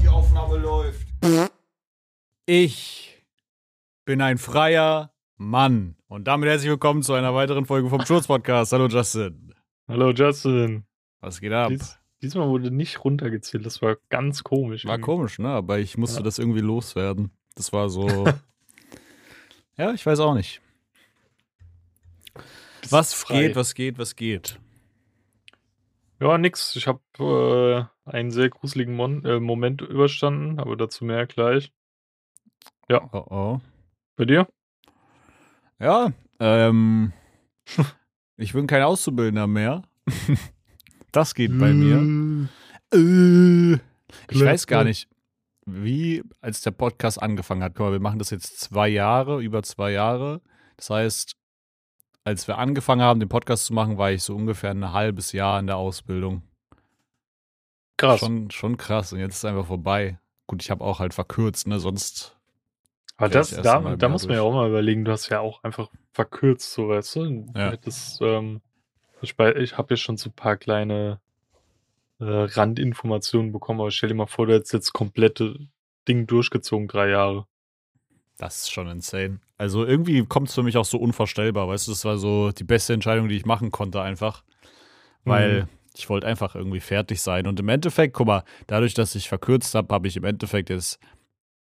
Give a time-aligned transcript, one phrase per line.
[0.00, 1.06] Die Aufnahme läuft.
[2.46, 3.22] Ich
[4.04, 5.96] bin ein freier Mann.
[6.06, 8.72] Und damit herzlich willkommen zu einer weiteren Folge vom Schurz Podcast.
[8.72, 9.52] Hallo Justin.
[9.88, 10.84] Hallo Justin.
[11.20, 11.70] Was geht ab?
[11.70, 14.84] Dies, diesmal wurde nicht runtergezählt, das war ganz komisch.
[14.84, 15.04] War irgendwie.
[15.06, 15.48] komisch, ne?
[15.48, 16.22] Aber ich musste Ja.
[16.22, 17.32] das irgendwie loswerden.
[17.56, 18.06] Das war so.
[19.76, 20.60] ja, ich weiß auch nicht.
[22.90, 23.48] Was frei.
[23.48, 24.58] geht, was geht, was geht?
[26.20, 26.76] Ja, nix.
[26.76, 27.00] Ich habe
[28.06, 31.72] äh, einen sehr gruseligen Mon äh, Moment überstanden, aber dazu mehr gleich.
[32.88, 33.60] Oh oh.
[34.16, 34.46] Bei dir?
[35.80, 37.12] Ja, ähm.
[38.36, 39.82] ich bin kein Auszubildender mehr.
[41.12, 42.48] das geht bei mir.
[42.92, 43.78] Äh,
[44.30, 45.08] ich weiß gar nicht,
[45.64, 47.74] wie, als der Podcast angefangen hat.
[47.74, 50.40] Guck mal, wir machen das jetzt zwei Jahre, über zwei Jahre.
[50.76, 51.36] Das heißt,
[52.24, 55.58] als wir angefangen haben, den Podcast zu machen, war ich so ungefähr ein halbes Jahr
[55.58, 56.42] in der Ausbildung.
[57.96, 58.20] Krass.
[58.20, 59.12] Schon, schon krass.
[59.12, 60.18] Und jetzt ist es einfach vorbei.
[60.46, 61.78] Gut, ich habe auch halt verkürzt, ne?
[61.78, 62.36] Sonst.
[63.16, 65.88] aber das, da, da muss man ja auch mal überlegen, du hast ja auch einfach
[66.12, 67.46] verkürzt, so weißt du.
[67.54, 67.70] Ja.
[67.70, 68.60] hättest, ähm,
[69.20, 71.20] ich ich habe ja schon so ein paar kleine
[72.18, 75.68] äh, Randinformationen bekommen, aber stell dir mal vor, du hättest jetzt komplette
[76.08, 77.46] Ding durchgezogen, drei Jahre.
[78.42, 79.38] Das ist schon insane.
[79.56, 82.64] Also irgendwie kommt es für mich auch so unvorstellbar, weißt du, das war so die
[82.64, 84.42] beste Entscheidung, die ich machen konnte einfach.
[85.24, 85.68] Weil Mhm.
[85.94, 87.46] ich wollte einfach irgendwie fertig sein.
[87.46, 90.98] Und im Endeffekt, guck mal, dadurch, dass ich verkürzt habe, habe ich im Endeffekt jetzt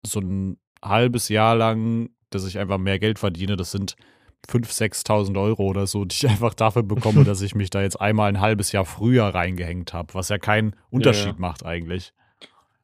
[0.03, 3.57] so ein halbes Jahr lang, dass ich einfach mehr Geld verdiene.
[3.57, 3.95] Das sind
[4.49, 8.01] 5.000, 6.000 Euro oder so, die ich einfach dafür bekomme, dass ich mich da jetzt
[8.01, 11.39] einmal ein halbes Jahr früher reingehängt habe, was ja keinen Unterschied ja.
[11.39, 12.15] macht eigentlich.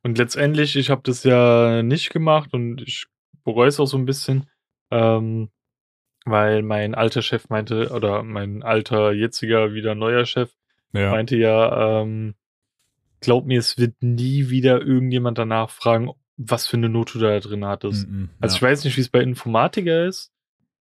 [0.03, 3.07] Und letztendlich, ich habe das ja nicht gemacht und ich
[3.53, 4.49] bereue es auch so ein bisschen,
[4.91, 5.51] ähm,
[6.25, 10.51] weil mein alter Chef meinte, oder mein alter jetziger wieder neuer Chef
[10.93, 11.11] Ja.
[11.11, 12.35] meinte ja, ähm,
[13.21, 17.39] glaub mir, es wird nie wieder irgendjemand danach fragen, was für eine Note du da
[17.41, 18.09] drin hattest.
[18.09, 18.57] Mhm, Also ja.
[18.59, 20.33] ich weiß nicht, wie es bei Informatiker ist,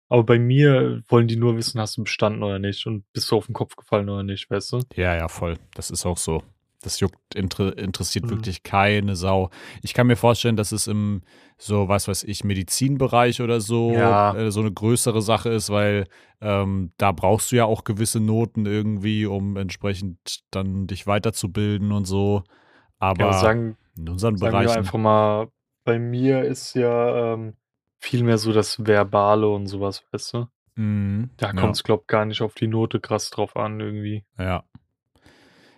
[0.09, 3.37] aber bei mir wollen die nur wissen, hast du bestanden oder nicht und bist du
[3.37, 4.81] auf den Kopf gefallen oder nicht, weißt du?
[4.95, 5.57] Ja, ja, voll.
[5.75, 6.43] Das ist auch so.
[6.87, 8.31] Das juckt, inter, interessiert Mhm.
[8.31, 9.51] wirklich keine Sau.
[9.83, 11.23] Ich kann mir vorstellen, dass es im
[11.59, 14.37] so, was weiß ich, Medizinbereich oder so Ja.
[14.37, 16.07] äh, so eine größere Sache ist, weil
[16.41, 22.05] ähm, da brauchst du ja auch gewisse Noten irgendwie, um entsprechend dann dich weiterzubilden und
[22.05, 22.45] so.
[23.01, 24.79] Aber Ja, sagen, in unseren Sagen wir Bereichen.
[24.79, 25.49] einfach mal,
[25.83, 27.55] bei mir ist ja ähm,
[27.99, 30.47] viel mehr so das Verbale und sowas, weißt du?
[30.77, 31.53] Mhm, Da ja.
[31.55, 34.25] kommt es, glaub gar nicht auf die Note krass drauf an, irgendwie.
[34.39, 34.63] Ja.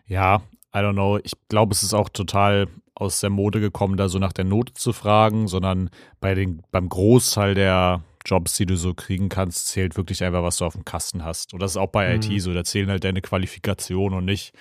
[0.07, 0.43] Ja,
[0.79, 1.19] I don't know.
[1.23, 4.73] Ich glaube, es ist auch total aus der Mode gekommen, da so nach der Note
[4.75, 5.91] zu fragen, sondern
[6.21, 10.59] bei den, beim Großteil der Jobs, die du so kriegen kannst, zählt wirklich einfach, was
[10.59, 11.55] du auf dem Kasten hast.
[11.55, 12.23] Und das ist auch bei Mhm.
[12.23, 12.53] IT so.
[12.53, 14.53] Da zählen halt deine Qualifikation und nicht,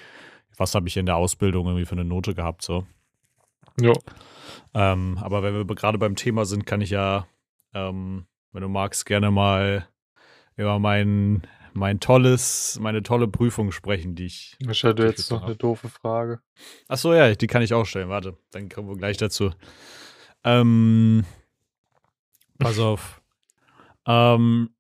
[0.55, 2.85] was habe ich in der Ausbildung irgendwie für eine Note gehabt, so.
[3.79, 3.94] Ja.
[4.73, 7.28] Ähm, aber wenn wir gerade beim Thema sind, kann ich ja,
[7.73, 9.88] ähm, wenn du magst, gerne mal
[10.55, 11.44] über mein,
[11.77, 14.57] mein tolles, meine tolle Prüfung sprechen, die ich.
[14.59, 16.41] Du Die jetzt ich noch eine doofe Frage.
[16.88, 18.09] Ach so, ja, die kann ich auch stellen.
[18.09, 19.51] Warte, dann kommen wir gleich dazu.
[20.43, 21.23] Ähm,
[22.57, 23.21] pass auf.
[24.07, 24.71] Ähm,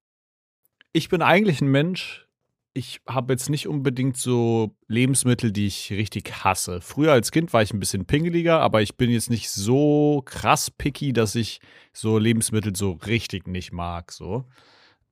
[0.91, 2.27] ich bin eigentlich ein Mensch.
[2.73, 6.79] Ich habe jetzt nicht unbedingt so Lebensmittel, die ich richtig hasse.
[6.81, 10.69] Früher als Kind war ich ein bisschen pingeliger, aber ich bin jetzt nicht so krass
[10.69, 11.59] picky, dass ich
[11.91, 14.11] so Lebensmittel so richtig nicht mag.
[14.11, 14.45] So.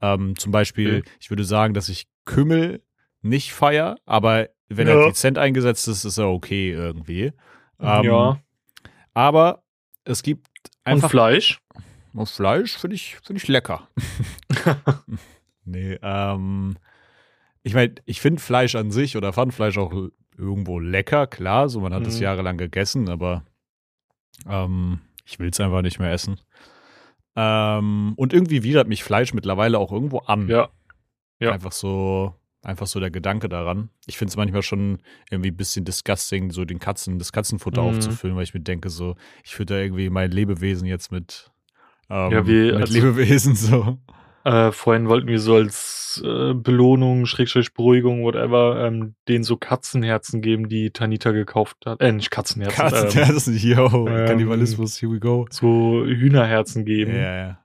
[0.01, 1.09] Ähm, zum Beispiel, Okay.
[1.19, 2.83] ich würde sagen, dass ich Kümmel
[3.21, 5.07] nicht feier, aber wenn er Ja.
[5.07, 7.31] dezent eingesetzt ist, ist er okay irgendwie.
[7.79, 8.39] Ähm, ja.
[9.13, 9.63] Aber
[10.03, 10.47] es gibt
[10.85, 11.59] Und einfach Fleisch?
[12.13, 13.87] und Fleisch finde ich, find ich lecker.
[15.65, 16.75] nee, ähm,
[17.63, 19.93] ich meine, ich finde Fleisch an sich oder fand Fleisch auch
[20.37, 22.23] irgendwo lecker, klar, so man hat es Mhm.
[22.23, 23.43] jahrelang gegessen, aber
[24.47, 26.39] ähm, ich will es einfach nicht mehr essen.
[27.35, 30.47] Ähm, und irgendwie widert mich Fleisch mittlerweile auch irgendwo an.
[30.47, 30.69] ja.
[31.39, 31.51] Ja.
[31.51, 33.89] Einfach so, einfach so der Gedanke daran.
[34.07, 34.99] Ich finde es manchmal schon
[35.29, 37.89] irgendwie ein bisschen disgusting, so den Katzen, das Katzenfutter Mhm.
[37.89, 41.51] aufzufüllen, weil ich mir denke, so, ich fütter irgendwie mein Lebewesen jetzt mit,
[42.09, 43.97] ähm, Ja, wie- mit also- Lebewesen so.
[44.45, 50.41] Äh, vorhin wollten wir so als äh, Belohnung, Schrägstrich Beruhigung, whatever, ähm, denen so Katzenherzen
[50.41, 51.99] geben, die Tanita gekauft hat.
[51.99, 52.75] Äh, nicht Katzenherzen.
[52.77, 55.47] Katzen, ähm, das ist yo, ähm, Kannibalismus, here we go.
[55.49, 57.15] so Hühnerherzen Ja, geben.
[57.15, 57.59] ja.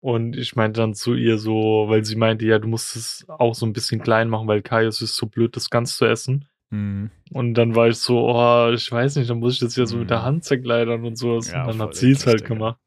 [0.00, 3.54] Und ich meinte dann zu ihr so, weil sie meinte, ja, du musst es auch
[3.54, 6.46] so ein bisschen klein machen, weil Kaius ist so blöd, das ganz zu essen.
[6.70, 7.10] Mhm.
[7.32, 9.96] Und dann war ich so, oh, ich weiß nicht, dann muss ich das ja so
[9.96, 10.24] mit der Mhm.
[10.24, 11.50] Hand zerkleidern und sowas.
[11.52, 12.48] Ja, und dann hat sie es halt Digga.
[12.54, 12.78] gemacht.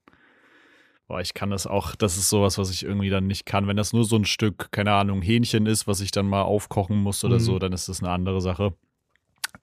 [1.08, 3.68] Boah, ich kann das auch, das ist sowas, was ich irgendwie dann nicht kann.
[3.68, 6.98] Wenn das nur so ein Stück, keine Ahnung, Hähnchen ist, was ich dann mal aufkochen
[6.98, 7.42] muss oder Mhm.
[7.42, 8.74] so, dann ist das eine andere Sache.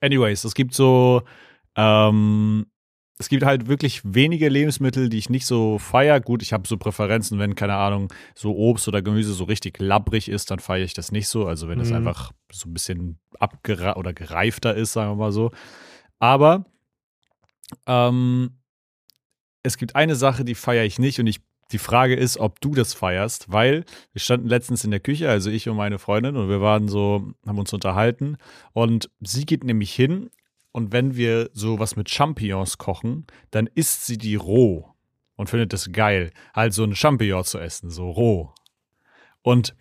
[0.01, 1.21] Anyways, es gibt so,
[1.75, 2.65] ähm,
[3.19, 6.19] es gibt halt wirklich wenige Lebensmittel, die ich nicht so feier.
[6.19, 10.27] Gut, ich habe so Präferenzen, wenn, keine Ahnung, so Obst oder Gemüse so richtig labbrig
[10.29, 11.45] ist, dann feiere ich das nicht so.
[11.45, 11.97] Also wenn es Mhm.
[11.97, 15.51] einfach so ein bisschen abgere oder gereifter ist, sagen wir mal so.
[16.19, 16.65] Aber
[17.87, 18.51] ähm,
[19.65, 21.41] es gibt eine Sache, die feiere ich nicht und ich,
[21.71, 23.83] die Frage ist, ob du das feierst, weil
[24.13, 27.33] wir standen letztens in der Küche, also ich und meine Freundin, und wir waren so,
[27.45, 28.37] haben uns unterhalten
[28.73, 30.29] und sie geht nämlich hin
[30.71, 34.93] und wenn wir so was mit Champignons kochen, dann isst sie die roh
[35.35, 38.53] und findet das geil, halt so ein Champignon zu essen, so roh.
[39.41, 39.75] Und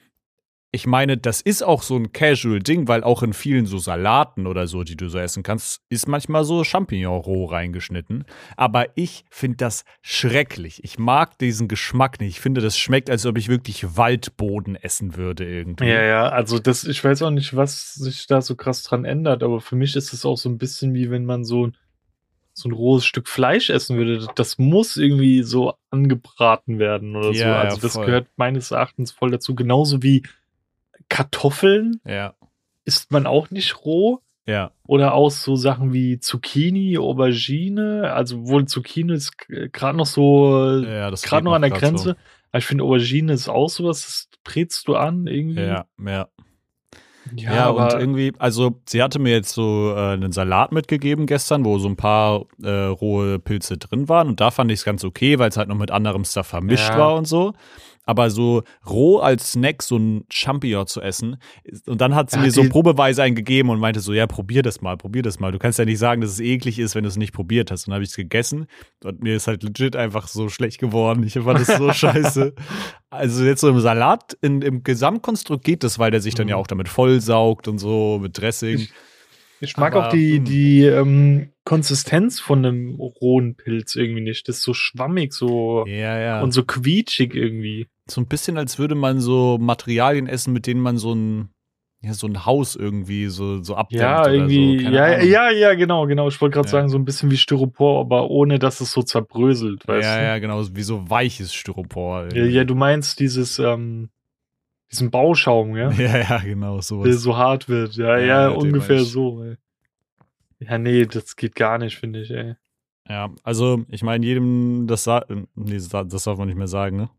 [0.74, 4.66] ich meine, das ist auch so ein Casual-Ding, weil auch in vielen so Salaten oder
[4.66, 8.24] so, die du so essen kannst, ist manchmal so Champignon roh reingeschnitten.
[8.56, 10.82] Aber ich finde das schrecklich.
[10.84, 12.30] Ich mag diesen Geschmack nicht.
[12.30, 15.86] Ich finde, das schmeckt, als ob ich wirklich Waldboden essen würde irgendwie.
[15.86, 19.42] Ja, ja, also das, ich weiß auch nicht, was sich da so krass dran ändert,
[19.42, 21.76] aber für mich ist es auch so ein bisschen wie wenn man so, ein-
[22.52, 24.28] so ein rohes Stück Fleisch essen würde.
[24.36, 27.40] Das muss irgendwie so angebraten werden oder so.
[27.40, 28.06] Ja, ja, Also das voll.
[28.06, 29.54] gehört meines Erachtens voll dazu.
[29.56, 30.22] Genauso wie
[31.08, 32.34] Kartoffeln Ja,
[32.84, 34.20] isst man auch nicht roh.
[34.46, 34.70] ja.
[34.86, 38.12] Oder auch so Sachen wie Zucchini, Aubergine.
[38.12, 42.16] Also wohl Zucchini ist gerade noch so, ja das gerade noch an der Grenze.
[42.50, 45.60] Aber ich finde Aubergine ist auch sowas, das brätst du an irgendwie.
[45.60, 45.66] So.
[45.66, 46.28] Ja, ja.
[47.36, 51.64] ja, Ja, und irgendwie, also sie hatte mir jetzt so äh, einen Salat mitgegeben gestern,
[51.64, 54.28] wo so ein paar äh, rohe Pilze drin waren.
[54.28, 56.90] Und da fand ich es ganz okay, weil es halt noch mit anderem Stuff vermischt
[56.90, 56.98] Ja.
[56.98, 57.54] war und so.
[58.04, 61.36] Aber so roh als Snack so ein Champignon zu essen.
[61.86, 64.62] Und dann hat sie Ja, mir so probeweise einen gegeben und meinte so, ja, probier
[64.62, 65.52] das mal, probier das mal.
[65.52, 67.86] Du kannst ja nicht sagen, dass es eklig ist, wenn du es nicht probiert hast.
[67.86, 68.66] Und dann habe ich es gegessen
[69.02, 71.22] und mir ist halt legit einfach so schlecht geworden.
[71.24, 72.54] Ich fand das so scheiße.
[73.10, 76.50] Also jetzt so im Salat, in, im Gesamtkonstrukt geht das, weil der sich dann Mhm.
[76.50, 78.78] ja auch damit vollsaugt und so mit Dressing.
[78.78, 78.92] Ich-
[79.60, 80.44] Ich mag Aber, auch die, hm.
[80.44, 84.48] die ähm, Konsistenz von einem rohen Pilz irgendwie nicht.
[84.48, 86.42] Das ist so schwammig so ja, ja.
[86.42, 87.86] und so quietschig irgendwie.
[88.06, 91.48] So ein bisschen, als würde man so Materialien essen, mit denen man so ein,
[92.02, 94.82] ja, so ein Haus irgendwie so, so abdämmt Ja, oder irgendwie.
[94.84, 94.90] so.
[94.90, 95.26] Ja, Ahnung.
[95.28, 96.28] ja, ja, genau, genau.
[96.28, 96.72] Ich wollte gerade Ja.
[96.72, 100.24] sagen, so ein bisschen wie Styropor, aber ohne dass es so zerbröselt, weißt ja, du?
[100.24, 102.28] ja, genau, wie so weiches Styropor.
[102.34, 104.10] Ja, ja, du meinst dieses, ähm,
[104.92, 105.90] diesen Bauschaum, ja?
[105.92, 107.22] ja, ja, genau, Der sowas.
[107.22, 107.96] so hart wird.
[107.96, 109.56] Ja, Ja, ungefähr so, ey.
[110.60, 112.54] Ja, nee, das geht gar nicht, finde ich, ey.
[113.08, 115.24] Ja, also ich meine, jedem das sa-
[115.54, 117.10] nee, das darf man nicht mehr sagen, ne?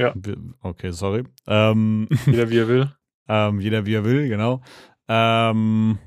[0.00, 0.14] Ja.
[0.62, 1.24] Okay, sorry.
[1.46, 2.92] Ähm, Jeder wie er will.
[3.28, 4.62] ähm, jeder wie er will, genau.
[5.08, 5.98] Ähm,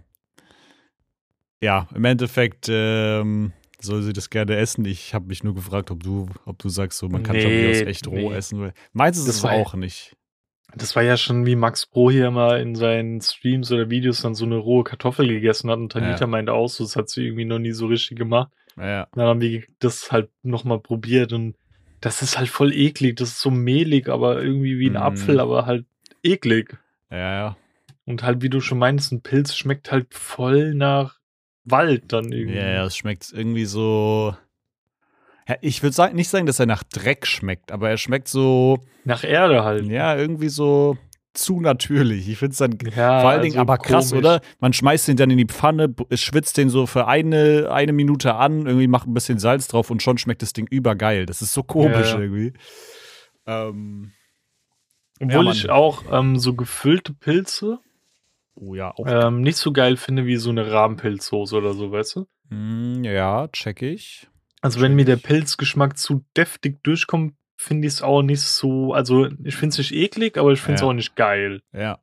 [1.62, 4.86] ja, im Endeffekt ähm, soll sie das gerne essen.
[4.86, 7.82] Ich habe mich nur gefragt, ob du, ob du sagst, so man kann Nee, Champignons
[7.82, 8.34] echt roh nee.
[8.34, 8.60] essen.
[8.60, 10.16] Weil meins ist Das war- auch nicht.
[10.76, 14.34] Das war ja schon wie Max Pro hier immer in seinen Streams oder Videos dann
[14.34, 16.28] so eine rohe Kartoffel gegessen hat und Tanita Ja.
[16.28, 18.52] meinte auch so, das hat sie irgendwie noch nie so richtig gemacht.
[18.76, 21.56] Ja, Dann haben wir das halt nochmal probiert und
[22.04, 23.16] das ist halt voll eklig.
[23.16, 24.98] Das ist so mehlig, aber irgendwie wie ein Mhm.
[24.98, 25.86] Apfel, aber halt
[26.22, 26.78] eklig.
[27.10, 27.58] ja, ja.
[28.06, 31.20] Und halt, wie du schon meinst, ein Pilz schmeckt halt voll nach
[31.64, 32.58] Wald dann irgendwie.
[32.58, 34.36] Ja, ja, es schmeckt irgendwie so.
[35.48, 38.80] Ja, ich würde sagen, nicht sagen, dass er nach Dreck schmeckt, aber er schmeckt so,
[39.06, 39.86] Nach Erde halt.
[39.86, 40.98] ja, irgendwie so
[41.34, 42.28] zu natürlich.
[42.30, 44.24] Ich finde es dann Ja, vor allen Dingen also aber krass, komisch.
[44.26, 44.42] oder?
[44.60, 48.66] Man schmeißt den dann in die Pfanne, schwitzt den so für eine, eine Minute an,
[48.66, 51.26] irgendwie macht ein bisschen Salz drauf und schon schmeckt das Ding übergeil.
[51.26, 52.20] Das ist so komisch Ja, ja.
[52.20, 52.54] irgendwie.
[53.46, 54.12] Ähm,
[55.22, 57.80] Obwohl ich auch ähm, so gefüllte Pilze
[58.56, 62.28] oh ja, ähm, nicht so geil finde wie so eine Rahmenpilzsoße oder so, weißt du?
[62.50, 64.28] Mm, ja, check ich.
[64.62, 65.18] Also wenn mir der.
[65.18, 69.94] Pilzgeschmack zu deftig durchkommt, finde ich es auch nicht so, also ich finde es nicht
[69.94, 70.88] eklig, aber ich finde es Ja.
[70.88, 71.62] auch nicht geil.
[71.74, 72.00] Ja.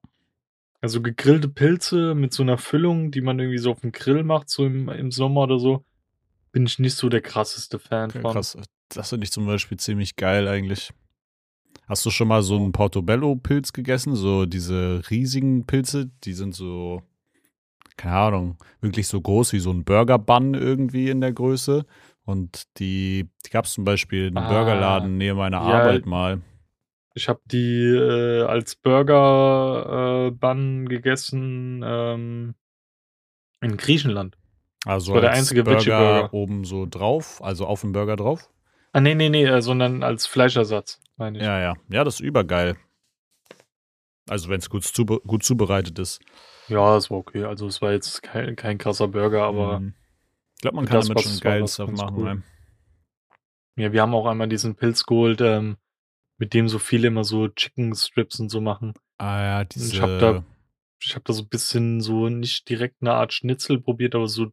[0.80, 4.48] Also gegrillte Pilze mit so einer Füllung, die man irgendwie so auf dem Grill macht,
[4.48, 5.84] so im, im Sommer oder so,
[6.52, 8.32] bin ich nicht so der krasseste Fan Okay, von.
[8.32, 8.56] krass.
[8.88, 10.90] Das finde ich zum Beispiel ziemlich geil eigentlich.
[11.86, 14.14] Hast du schon mal so einen Portobello-Pilz gegessen?
[14.16, 17.02] So diese riesigen Pilze, die sind so,
[17.96, 21.84] keine Ahnung, wirklich so groß wie so ein Burger-Bun irgendwie in der Größe.
[22.30, 26.06] Und die, die gab es zum Beispiel in einem Ah, Burgerladen neben meiner ja, Arbeit
[26.06, 26.40] mal.
[27.14, 32.54] Ich habe die äh, als Burger äh, gegessen ähm,
[33.60, 34.36] in Griechenland.
[34.86, 36.34] Also war der als einzige Burger Veggie-Burger.
[36.34, 38.48] oben so drauf, also auf dem Burger drauf.
[38.92, 41.44] Ah, nee, nee, nee, äh, sondern als Fleischersatz, meine ich.
[41.44, 41.74] Ja, ja.
[41.88, 42.76] Ja, das ist übergeil.
[44.28, 46.20] Also wenn es gut, zube gut zubereitet ist.
[46.68, 47.42] Ja, es war okay.
[47.42, 49.94] Also es war jetzt kein, kein krasser Burger, aber Mhm.
[50.60, 52.16] Ich glaube, man kann das, damit schon geil Stuff machen.
[52.18, 52.34] cool.
[52.34, 52.42] ne?
[53.76, 53.92] mir.
[53.94, 55.78] Wir haben auch einmal diesen Pilz geholt, ähm,
[56.36, 58.92] mit dem so viele immer so Chicken Strips und so machen.
[59.16, 59.90] Ah ja, diese.
[59.94, 60.44] Ich habe da,
[61.02, 64.52] ich habe da so ein bisschen so nicht direkt eine Art Schnitzel probiert, aber so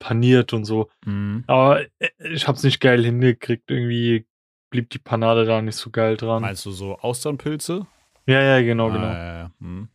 [0.00, 0.90] paniert und so.
[1.04, 1.44] Mhm.
[1.46, 3.70] Aber äh, ich habe es nicht geil hingekriegt.
[3.70, 4.26] Irgendwie
[4.70, 6.42] blieb die Panade da nicht so geil dran.
[6.42, 7.86] Meinst du so Austernpilze?
[8.26, 9.06] Ja, ja, genau, Ah, genau.
[9.06, 9.50] ja, ja.
[9.60, 9.88] Mhm.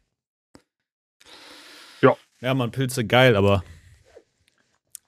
[2.01, 2.15] Ja.
[2.39, 3.65] Ja, man, Pilze geil, aber.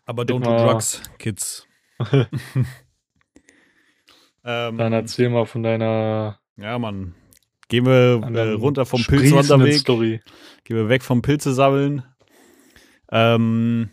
[0.06, 1.68] Aber don't do drugs, Kids.
[4.44, 7.16] ähm, Dann erzähl mal von deiner ja, Mann.
[7.68, 9.84] Gehen wir äh, runter vom Pilzwanderweg.
[9.86, 10.22] Gehen
[10.78, 12.04] wir weg vom Pilze sammeln.
[13.12, 13.90] Ähm,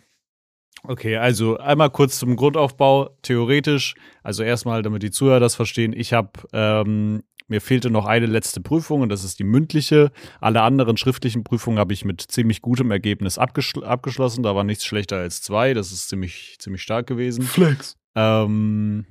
[0.83, 3.09] okay, also einmal kurz zum Grundaufbau.
[3.23, 8.25] Theoretisch, also erstmal, damit die Zuhörer das verstehen, ich habe, ähm, mir fehlte noch eine
[8.25, 10.11] letzte Prüfung und das ist die mündliche.
[10.39, 14.41] Alle anderen schriftlichen Prüfungen habe ich mit ziemlich gutem Ergebnis abgeschl abgeschlossen.
[14.41, 15.73] Da war nichts schlechter als zwei.
[15.73, 17.43] Das ist ziemlich, ziemlich stark gewesen.
[17.43, 17.97] Flex.
[18.15, 19.05] Ähm,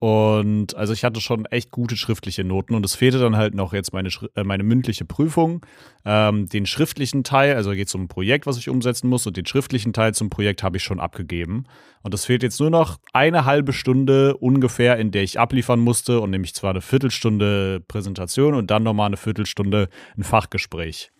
[0.00, 3.72] und also ich hatte schon echt gute schriftliche Noten und es fehlte dann halt noch
[3.72, 5.66] jetzt meine, äh, meine mündliche Prüfung.
[6.04, 9.36] Ähm, den schriftlichen Teil, also geht es um ein Projekt, was ich umsetzen muss und
[9.36, 11.66] den schriftlichen Teil zum Projekt habe ich schon abgegeben.
[12.02, 16.20] Und es fehlt jetzt nur noch eine halbe Stunde ungefähr, in der ich abliefern musste
[16.20, 21.10] und nämlich zwar eine Viertelstunde Präsentation und dann nochmal eine Viertelstunde ein Fachgespräch.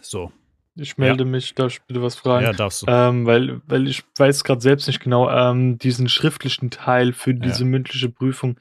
[0.00, 0.30] So,
[0.76, 2.44] Ich melde mich, darf ich bitte was fragen?
[2.44, 2.86] ja, darfst du.
[2.88, 7.64] Ähm, weil, weil ich weiß gerade selbst nicht genau, ähm, diesen schriftlichen Teil für diese
[7.64, 8.58] mündliche Prüfung,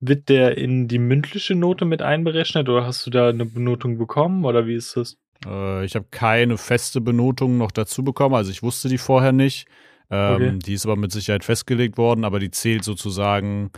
[0.00, 4.44] wird der in die mündliche Note mit einberechnet oder hast du da eine Benotung bekommen
[4.44, 5.16] oder wie ist das?
[5.46, 9.66] Äh, ich habe keine feste Benotung noch dazu bekommen, also ich wusste die vorher nicht.
[10.10, 10.58] Ähm, Okay.
[10.58, 13.70] Die ist aber mit Sicherheit festgelegt worden, aber die zählt sozusagen,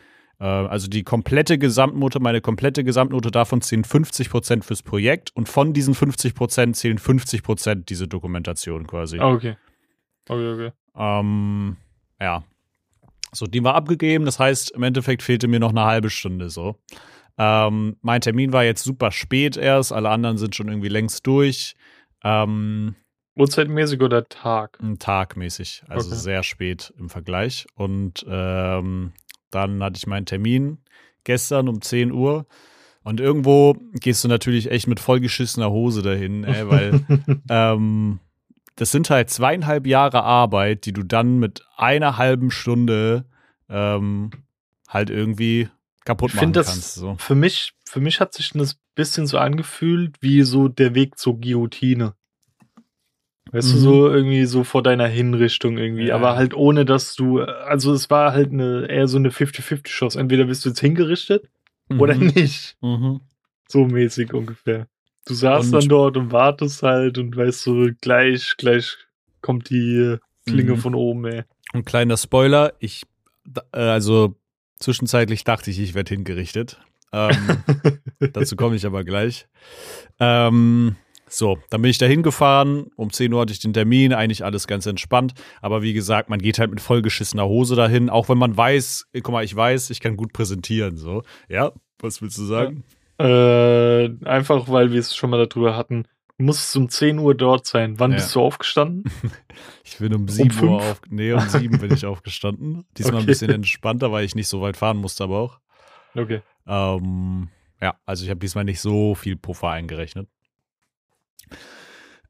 [0.44, 5.94] also die komplette Gesamtnote, meine komplette Gesamtnote davon zählen 50% fürs Projekt und von diesen
[5.94, 9.18] 50% zählen 50% diese Dokumentation quasi.
[9.18, 9.56] Ah, okay.
[10.28, 10.72] Okay, okay.
[10.96, 11.76] Ähm,
[12.20, 12.44] ja.
[13.32, 16.76] So, die war abgegeben, das heißt, im Endeffekt fehlte mir noch eine halbe Stunde so.
[17.38, 21.74] Ähm, mein Termin war jetzt super spät erst, alle anderen sind schon irgendwie längst durch.
[22.24, 22.94] Ähm,
[23.38, 24.78] Uhrzeitmäßig oder Tag?
[24.98, 26.18] Tagmäßig, also Okay.
[26.18, 27.66] sehr spät im Vergleich.
[27.74, 29.12] Und ähm,
[29.56, 30.78] dann hatte ich meinen Termin
[31.24, 32.46] gestern um 10 Uhr.
[33.02, 37.00] Und irgendwo gehst du natürlich echt mit vollgeschissener Hose dahin, ey, weil
[37.48, 38.20] ähm,
[38.74, 43.24] das sind halt zweieinhalb Jahre Arbeit, die du dann mit einer halben Stunde
[43.68, 44.30] ähm,
[44.88, 45.68] halt irgendwie
[46.04, 46.94] kaputt Ich machen finde das kannst.
[46.94, 47.16] So.
[47.18, 51.40] für mich, für mich hat sich das bisschen so angefühlt wie so der Weg zur
[51.40, 52.15] Guillotine.
[53.52, 53.80] Weißt du, Mhm.
[53.80, 56.16] so irgendwie so vor deiner Hinrichtung irgendwie, Ja.
[56.16, 60.18] aber halt ohne, dass du, also es war halt eine, eher so eine 50-50-Chance.
[60.18, 61.48] Entweder bist du jetzt hingerichtet
[61.96, 62.26] oder Mhm.
[62.34, 62.76] nicht.
[62.82, 63.20] Mhm.
[63.68, 64.88] So mäßig ungefähr.
[65.26, 68.96] Du saßt Und- dann dort und wartest halt und weißt so, gleich, gleich
[69.42, 70.78] kommt die Klinge Mhm.
[70.78, 71.42] von oben, ey.
[71.72, 73.02] Und kleiner Spoiler, ich,
[73.72, 74.34] äh, also
[74.80, 76.80] zwischenzeitlich dachte ich, ich werde hingerichtet.
[77.12, 77.30] Ähm,
[78.32, 79.46] dazu komme ich aber gleich.
[80.20, 80.96] Ähm,
[81.28, 82.86] so, dann bin ich da hingefahren.
[82.96, 85.34] Um 10 Uhr hatte ich den Termin, eigentlich alles ganz entspannt.
[85.60, 89.30] Aber wie gesagt, man geht halt mit vollgeschissener Hose dahin, auch wenn man weiß, guck
[89.30, 90.96] mal, ich weiß, ich kann gut präsentieren.
[90.96, 92.84] So, ja, was willst du sagen?
[93.18, 96.04] Äh, einfach, weil wir es schon mal darüber hatten.
[96.38, 97.98] Du musst um 10 Uhr dort sein.
[97.98, 98.16] Wann Ja.
[98.18, 99.04] bist du aufgestanden?
[99.84, 100.82] Ich bin um 7 Uhr fünf?
[100.82, 102.84] auf, nee, um 7 bin ich aufgestanden.
[102.98, 103.26] Diesmal ein Okay.
[103.26, 105.60] bisschen entspannter, weil ich nicht so weit fahren musste, aber auch.
[106.14, 106.42] Okay.
[106.66, 107.48] Ähm,
[107.80, 110.28] ja, also ich habe diesmal nicht so viel Puffer eingerechnet.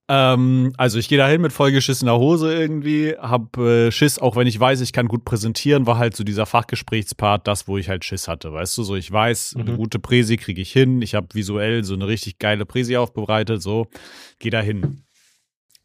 [0.08, 4.58] Ähm, also ich gehe dahin mit vollgeschissener Hose irgendwie, hab äh, Schiss, auch wenn ich
[4.58, 8.28] weiß, ich kann gut präsentieren, war halt so dieser Fachgesprächspart das, wo ich halt Schiss
[8.28, 9.76] hatte, weißt du, so ich weiß, eine Mhm.
[9.76, 13.88] gute Präsi kriege ich hin, ich habe visuell so eine richtig geile Präsi aufbereitet, so,
[14.38, 15.02] geh da hin.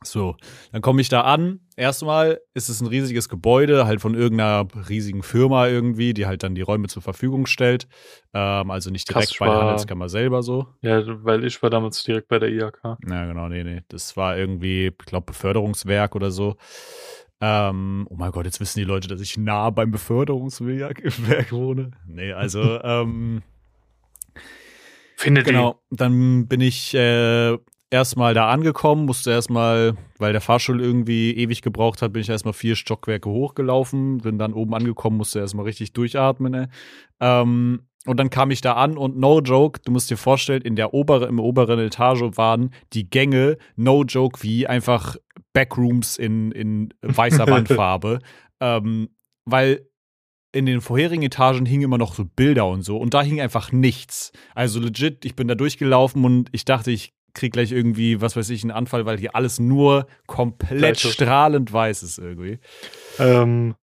[0.04, 0.36] So,
[0.72, 1.60] dann komme ich da an.
[1.78, 6.56] Erstmal ist es ein riesiges Gebäude, halt von irgendeiner riesigen Firma irgendwie, die halt dann
[6.56, 7.88] die Räume zur Verfügung stellt.
[8.34, 10.68] Ähm, also nicht direkt Krass, bei der war- Handelskammer selber so.
[10.82, 12.98] Ja, weil ich war damals direkt bei der IHK.
[13.08, 13.82] Ja, genau, nee, nee.
[13.90, 16.56] Das war irgendwie, ich glaube, Beförderungswerk oder so.
[17.40, 21.04] Ähm, oh mein Gott, jetzt wissen die Leute, dass ich nah beim Beförderungswerk
[21.52, 21.92] wohne.
[22.08, 23.44] Nee, also, ähm,
[25.16, 27.56] Findet Genau, dann bin ich äh,
[27.92, 32.54] erstmal da angekommen, musste erstmal, weil der Fahrstuhl irgendwie ewig gebraucht hat, bin ich erstmal
[32.54, 36.52] vier Stockwerke hochgelaufen, bin dann oben angekommen, musste erstmal richtig durchatmen.
[36.52, 36.70] Ne?
[37.20, 40.76] Ähm, und dann kam ich da an und no joke, du musst dir vorstellen, in
[40.76, 45.18] der oberen, im oberen Etage waren die Gänge, no joke, wie einfach
[45.54, 48.20] Backrooms in, in weißer Wandfarbe.
[48.60, 49.10] ähm,
[49.46, 49.86] weil
[50.54, 53.72] in den vorherigen Etagen hingen immer noch so Bilder und so und da hing einfach
[53.72, 54.32] nichts.
[54.54, 58.50] Also legit, ich bin da durchgelaufen und ich dachte, ich krieg gleich irgendwie, was weiß
[58.50, 61.14] ich, einen Anfall, weil hier alles nur komplett Gleich ist.
[61.14, 62.60] strahlend weiß ist irgendwie.
[63.20, 63.76] Ähm,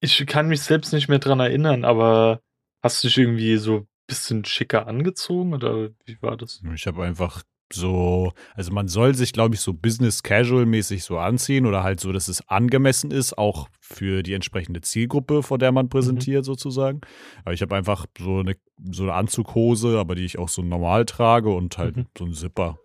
[0.00, 2.40] Ich kann mich selbst nicht mehr dran erinnern, aber
[2.82, 6.62] hast du dich irgendwie so ein bisschen schicker angezogen oder wie war das?
[6.74, 7.42] Ich habe einfach
[7.74, 12.00] so, also man soll sich, glaube ich, so Business Casual mäßig so anziehen oder halt
[12.00, 16.44] so, dass es angemessen ist, auch für die entsprechende Zielgruppe, vor der man präsentiert mhm.
[16.44, 17.00] sozusagen.
[17.44, 18.56] Aber ich habe einfach so eine,
[18.90, 22.06] so eine Anzughose, aber die ich auch so normal trage und halt mhm.
[22.16, 22.78] so ein Zipper.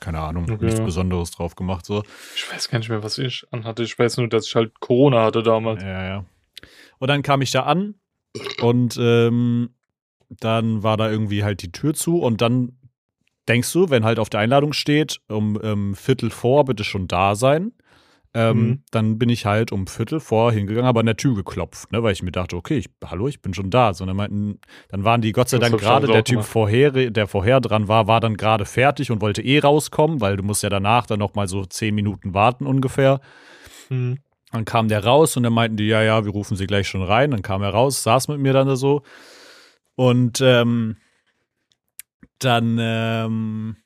[0.00, 0.64] Keine Ahnung, okay.
[0.64, 2.02] nichts Besonderes drauf gemacht so.
[2.34, 3.84] Ich weiß gar nicht mehr, was ich anhatte.
[3.84, 5.82] Ich weiß nur, dass ich halt Corona hatte damals.
[5.82, 6.24] Ja, ja.
[6.98, 7.94] Und dann kam ich da an
[8.60, 9.70] und ähm,
[10.28, 12.76] dann war da irgendwie halt die Tür zu und dann
[13.48, 17.34] denkst du, wenn halt auf der Einladung steht, um ähm, Viertel vor bitte schon da
[17.34, 17.72] sein,
[18.34, 18.82] ähm, mhm.
[18.90, 22.12] dann bin ich halt um Viertel vor hingegangen, aber an der Tür geklopft, ne, weil
[22.12, 23.92] ich mir dachte, okay, ich, hallo, ich bin schon da.
[23.92, 24.58] So, dann, meinten,
[24.88, 28.20] dann waren die Gott sei Dank gerade, der Typ vorher, der vorher dran war, war
[28.20, 31.46] dann gerade fertig und wollte eh rauskommen, weil du musst ja danach dann noch mal
[31.46, 33.20] so zehn Minuten warten ungefähr.
[33.90, 34.18] Mhm.
[34.50, 37.02] Dann kam der raus und dann meinten die, ja, ja, wir rufen sie gleich schon
[37.02, 37.30] rein.
[37.30, 39.02] Dann kam er raus, saß mit mir dann da so
[39.94, 40.96] und ähm,
[42.44, 43.76] dann ähm,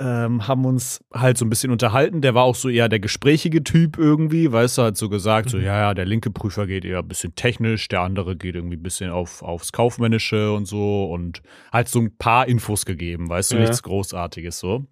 [0.00, 2.22] ähm, haben uns halt so ein bisschen unterhalten.
[2.22, 5.50] Der war auch so eher der gesprächige Typ irgendwie, weißt du, hat so gesagt, mhm.
[5.50, 8.76] so ja, ja, der linke Prüfer geht eher ein bisschen technisch, der andere geht irgendwie
[8.76, 13.52] ein bisschen auf, aufs Kaufmännische und so und halt so ein paar Infos gegeben, weißt
[13.52, 13.62] du, ja.
[13.62, 14.86] nichts Großartiges so.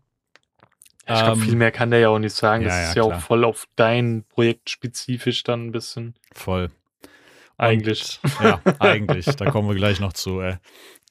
[1.10, 2.64] Ich glaube, ähm, viel mehr kann der ja auch nicht sagen.
[2.64, 3.16] Das ja, ist ja klar.
[3.16, 6.14] auch voll auf dein Projekt spezifisch dann ein bisschen.
[6.34, 6.70] Voll.
[7.56, 8.20] Eigentlich.
[8.22, 9.24] Und, ja, eigentlich.
[9.24, 10.56] Da kommen wir gleich noch zu, ey.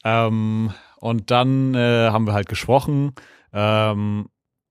[0.03, 3.13] Ähm, und dann äh, haben wir halt gesprochen.
[3.53, 4.29] Ähm,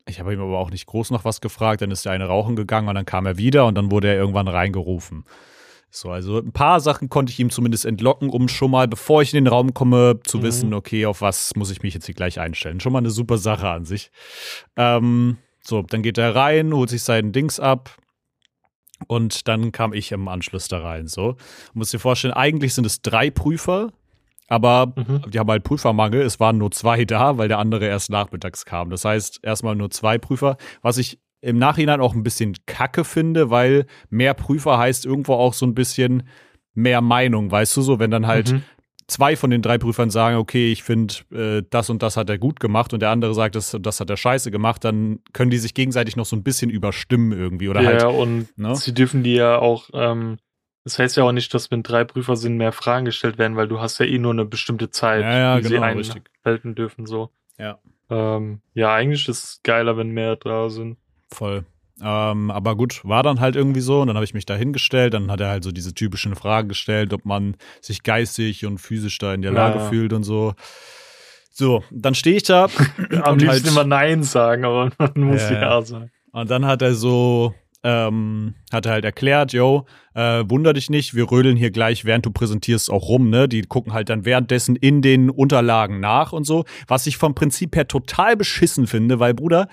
[0.08, 1.82] ich habe ihm aber auch nicht groß noch was gefragt.
[1.82, 4.16] Dann ist der eine rauchen gegangen und dann kam er wieder und dann wurde er
[4.16, 5.24] irgendwann reingerufen.
[5.90, 9.32] So, also ein paar Sachen konnte ich ihm zumindest entlocken, um schon mal, bevor ich
[9.32, 10.42] in den Raum komme, zu mhm.
[10.42, 12.80] wissen, okay, auf was muss ich mich jetzt hier gleich einstellen.
[12.80, 14.10] Schon mal eine super Sache an sich.
[14.76, 17.96] Ähm, so, dann geht er rein, holt sich seinen Dings ab.
[19.08, 21.06] Und dann kam ich im Anschluss da rein.
[21.06, 21.38] So, du
[21.74, 23.92] musst dir vorstellen, eigentlich sind es drei Prüfer,
[24.48, 25.22] aber mhm.
[25.30, 26.22] die haben halt Prüfermangel.
[26.22, 28.90] Es waren nur zwei da, weil der andere erst nachmittags kam.
[28.90, 33.50] Das heißt, erstmal nur zwei Prüfer, was ich im Nachhinein auch ein bisschen kacke finde,
[33.50, 36.28] weil mehr Prüfer heißt irgendwo auch so ein bisschen
[36.74, 38.62] mehr Meinung, weißt du so, wenn dann halt mhm.
[39.06, 42.38] zwei von den drei Prüfern sagen, okay, ich finde, äh, das und das hat er
[42.38, 45.58] gut gemacht und der andere sagt, das, das hat er scheiße gemacht, dann können die
[45.58, 47.68] sich gegenseitig noch so ein bisschen überstimmen irgendwie.
[47.68, 48.74] Oder ja, halt, und ne?
[48.76, 50.38] sie dürfen die ja auch ähm
[50.86, 53.66] das heißt ja auch nicht, dass wenn drei Prüfer sind, mehr Fragen gestellt werden, weil
[53.66, 56.12] du hast ja eh nur eine bestimmte Zeit, ja, ja, die genau, sie
[56.44, 57.06] einhalten dürfen.
[57.06, 57.30] So.
[57.58, 57.80] Ja.
[58.08, 60.96] Ähm, ja, eigentlich ist es geiler, wenn mehr da sind.
[61.28, 61.64] Voll.
[62.00, 64.00] Ähm, aber gut, war dann halt irgendwie so.
[64.00, 65.14] Und dann habe ich mich da hingestellt.
[65.14, 69.18] Dann hat er halt so diese typischen Fragen gestellt, ob man sich geistig und physisch
[69.18, 69.88] da in der Lage ja.
[69.88, 70.54] fühlt und so.
[71.50, 72.68] So, dann stehe ich da.
[73.22, 76.12] Am liebsten halt, immer Nein sagen, aber man muss ja, ja sagen.
[76.30, 77.54] Und dann hat er so
[77.86, 82.26] ähm, hat er halt erklärt, yo, äh, wunder dich nicht, wir rödeln hier gleich, während
[82.26, 83.48] du präsentierst, auch rum, ne?
[83.48, 87.76] Die gucken halt dann währenddessen in den Unterlagen nach und so, was ich vom Prinzip
[87.76, 89.68] her total beschissen finde, weil, Bruder,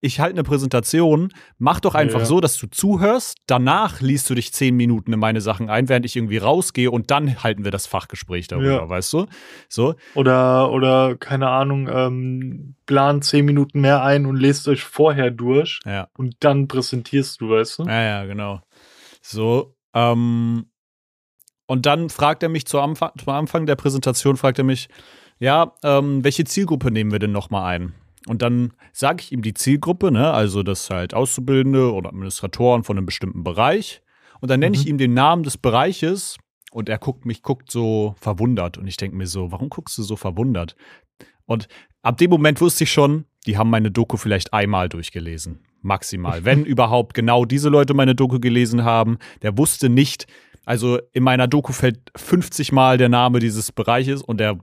[0.00, 2.24] ich halte eine Präsentation, mach doch einfach ja.
[2.24, 6.06] so, dass du zuhörst, danach liest du dich zehn Minuten in meine Sachen ein, während
[6.06, 8.88] ich irgendwie rausgehe und dann halten wir das Fachgespräch darüber, ja.
[8.88, 9.26] weißt du?
[9.68, 9.96] So.
[10.14, 15.80] Oder, oder, keine Ahnung, ähm, plan zehn Minuten mehr ein und lest euch vorher durch
[15.84, 16.08] ja.
[16.16, 17.82] und dann präsentierst du, weißt du?
[17.84, 18.60] Ja, ja, genau.
[19.20, 20.66] So, ähm,
[21.66, 24.88] und dann fragt er mich zu Anfang, zum Anfang der Präsentation, fragt er mich,
[25.40, 27.94] ja, ähm, welche Zielgruppe nehmen wir denn nochmal ein?
[28.28, 30.32] Und dann sage ich ihm die Zielgruppe, ne?
[30.32, 34.02] also das halt Auszubildende oder Administratoren von einem bestimmten Bereich.
[34.40, 34.82] Und dann nenne mhm.
[34.82, 36.36] ich ihm den Namen des Bereiches
[36.70, 38.78] und er guckt mich, guckt so verwundert.
[38.78, 40.76] Und ich denke mir so, warum guckst du so verwundert?
[41.46, 41.68] Und
[42.02, 45.60] ab dem Moment wusste ich schon, die haben meine Doku vielleicht einmal durchgelesen.
[45.80, 46.44] Maximal.
[46.44, 50.26] Wenn überhaupt genau diese Leute meine Doku gelesen haben, der wusste nicht,
[50.66, 54.58] also in meiner Doku fällt 50 Mal der Name dieses Bereiches und der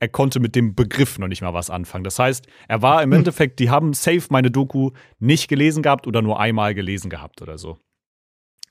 [0.00, 2.04] er konnte mit dem Begriff noch nicht mal was anfangen.
[2.04, 3.18] Das heißt, er war im hm.
[3.18, 7.58] Endeffekt, die haben safe meine Doku nicht gelesen gehabt oder nur einmal gelesen gehabt oder
[7.58, 7.78] so.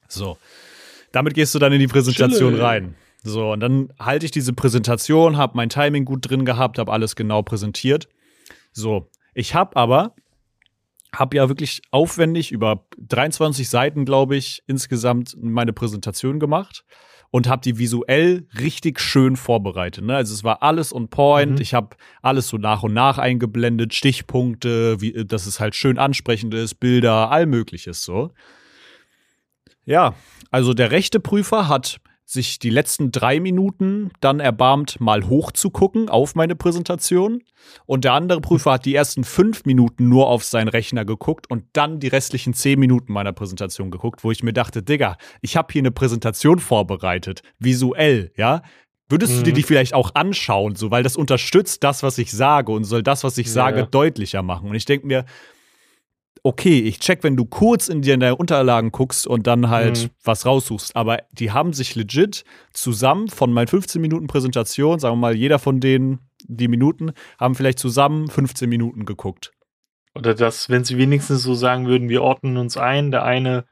[0.08, 0.38] So.
[1.12, 2.63] Damit gehst du dann in die Präsentation Chille.
[2.63, 2.96] rein.
[3.22, 7.15] So, und dann halte ich diese Präsentation, habe mein Timing gut drin gehabt, habe alles
[7.15, 8.08] genau präsentiert.
[8.72, 10.15] So, ich habe aber,
[11.13, 16.86] habe ja wirklich aufwendig über 23 Seiten, glaube ich, insgesamt meine Präsentation gemacht
[17.32, 20.04] und habe die visuell richtig schön vorbereitet.
[20.04, 20.15] Ne?
[20.15, 21.54] Also es war alles on point.
[21.54, 21.62] Mhm.
[21.62, 26.54] Ich habe alles so nach und nach eingeblendet, Stichpunkte, wie, dass es halt schön ansprechend
[26.54, 28.32] ist, Bilder, all mögliches so.
[29.86, 30.15] Ja,
[30.52, 32.00] also der rechte Prüfer hat
[32.32, 37.42] sich die letzten drei Minuten dann erbarmt, mal hochzugucken auf meine Präsentation.
[37.88, 41.63] Und der andere Prüfer hat die ersten fünf Minuten nur auf seinen Rechner geguckt und
[41.74, 45.74] dann die restlichen zehn Minuten meiner Präsentation geguckt, wo ich mir dachte, Digga, ich habe
[45.74, 48.62] hier eine Präsentation vorbereitet, visuell, ja.
[49.12, 49.56] Würdest du dir Mhm.
[49.56, 53.24] die vielleicht auch anschauen, so, weil das unterstützt das, was ich sage und soll das,
[53.24, 53.86] was ich Ja, sage, ja.
[53.88, 54.70] deutlicher machen.
[54.70, 55.26] Und ich denke mir,
[56.43, 60.10] okay, ich check, wenn du kurz in deine Unterlagen guckst und dann halt Mhm.
[60.23, 60.95] was raussuchst.
[60.95, 65.60] Aber die haben sich legit zusammen von meinen 15 Minuten Präsentation, sagen wir mal, jeder
[65.60, 69.52] von denen, die Minuten, haben vielleicht zusammen 15 Minuten geguckt.
[70.15, 73.65] Oder dass, wenn sie wenigstens so sagen würden, wir ordnen uns ein, der eine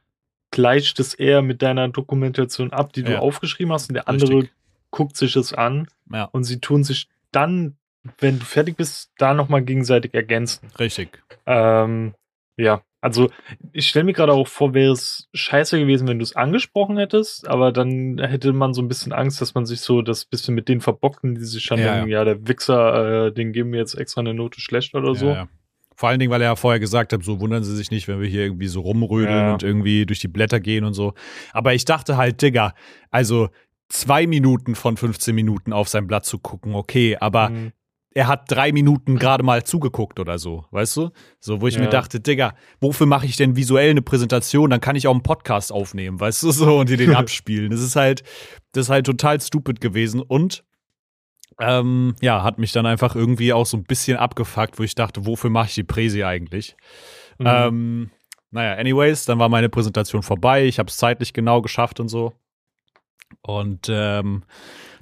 [0.52, 3.20] gleicht es eher mit deiner Dokumentation ab, die du Ja.
[3.20, 4.52] aufgeschrieben hast, und der andere Richtig.
[4.92, 7.76] guckt sich es an Ja, und sie tun sich dann,
[8.20, 10.70] wenn du fertig bist, da nochmal gegenseitig ergänzen.
[10.80, 11.22] richtig.
[11.46, 12.14] Ähm,
[12.58, 13.30] ja, also
[13.72, 17.48] ich stelle mir gerade auch vor, wäre es scheiße gewesen, wenn du es angesprochen hättest,
[17.48, 20.68] aber dann hätte man so ein bisschen Angst, dass man sich so das bisschen mit
[20.68, 23.94] denen verbocken, die sich schon Ja, denken, ja, der Wichser, äh, den geben wir jetzt
[23.94, 25.28] extra eine Note schlecht oder so.
[25.28, 25.48] Ja, ja.
[25.96, 28.20] Vor allen Dingen, weil er ja vorher gesagt hat, so wundern Sie sich nicht, wenn
[28.20, 29.54] wir hier irgendwie so rumrödeln Ja.
[29.54, 31.14] und irgendwie durch die Blätter gehen und so.
[31.54, 32.74] Aber ich dachte halt, Digga,
[33.10, 33.50] also
[33.90, 37.72] zwei Minuten von 15 Minuten auf sein Blatt zu gucken, okay, aber Mhm.
[38.14, 41.10] Er hat drei Minuten gerade mal zugeguckt oder so, weißt du?
[41.40, 41.90] So, wo ich mir Ja.
[41.92, 44.70] dachte, Digga, wofür mache ich denn visuell eine Präsentation?
[44.70, 47.70] Dann kann ich auch einen Podcast aufnehmen, weißt du, so, und dir den abspielen.
[47.70, 48.24] Das ist halt,
[48.72, 50.64] das ist halt total stupid gewesen und
[51.60, 55.26] ähm, ja, hat mich dann einfach irgendwie auch so ein bisschen abgefuckt, wo ich dachte,
[55.26, 56.76] wofür mache ich die Präsi eigentlich?
[57.40, 57.46] Mhm.
[57.48, 58.12] Ähm,
[58.52, 60.66] naja, anyways, dann war meine Präsentation vorbei.
[60.66, 62.34] Ich habe es zeitlich genau geschafft und so.
[63.42, 64.44] Und ähm,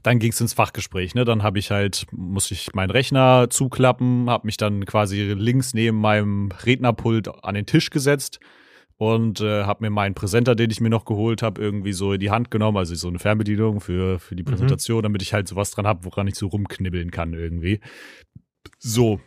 [0.05, 1.15] dann ging es ins Fachgespräch.
[1.15, 1.25] Ne?
[1.25, 5.97] Dann habe ich halt, musste ich meinen Rechner zuklappen, habe mich dann quasi links neben
[5.97, 8.39] meinem Rednerpult an den Tisch gesetzt
[8.97, 12.19] und äh, habe mir meinen Präsenter, den ich mir noch geholt habe, irgendwie so in
[12.19, 14.47] die Hand genommen, also so eine Fernbedienung für, für die Mhm.
[14.47, 17.79] Präsentation, damit ich halt sowas dran habe, woran ich so rumknibbeln kann irgendwie.
[18.77, 19.19] So.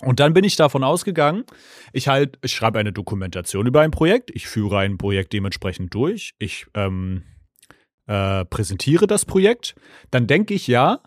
[0.00, 1.44] Und dann bin ich davon ausgegangen,
[1.94, 6.34] ich halt, ich schreibe eine Dokumentation über ein Projekt, ich führe ein Projekt dementsprechend durch,
[6.38, 7.22] ich ähm,
[8.10, 9.76] äh, präsentiere das Projekt,
[10.10, 10.98] dann denke ich ja,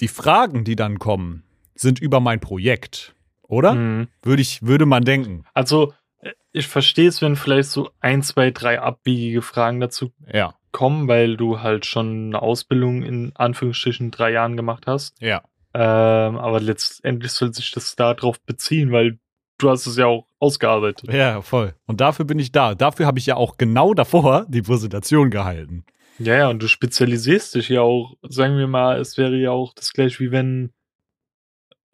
[0.00, 3.74] die Fragen, die dann kommen, sind über mein Projekt, oder?
[3.74, 4.08] Mhm.
[4.22, 5.44] Würde ich, würde man denken.
[5.52, 10.54] Also, äh, ich verstehe es, wenn vielleicht so ein, zwei, drei abbiegige Fragen dazu Ja,
[10.72, 15.20] kommen, weil du halt schon eine Ausbildung in Anführungsstrichen drei Jahren gemacht hast.
[15.20, 15.42] ja,
[15.74, 19.18] Ähm, aber letztendlich soll sich das darauf beziehen, weil
[19.58, 21.12] du hast es ja auch ausgearbeitet.
[21.12, 21.74] ja, voll.
[21.86, 22.74] Und dafür bin ich da.
[22.74, 25.84] Dafür habe ich ja auch genau davor die Präsentation gehalten.
[26.18, 29.74] Ja, ja, und du spezialisierst dich ja auch, sagen wir mal, es wäre ja auch
[29.74, 30.72] das gleiche wie wenn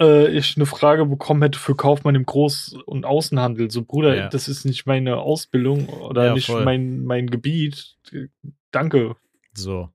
[0.01, 3.71] äh, ich eine Frage bekommen hätte für Kaufmann im Groß- und Außenhandel.
[3.71, 4.29] So, Bruder, Ja.
[4.29, 6.65] das ist nicht meine Ausbildung oder Ja, nicht voll.
[6.65, 7.97] mein, mein Gebiet.
[8.71, 9.17] Danke.
[9.55, 9.89] So.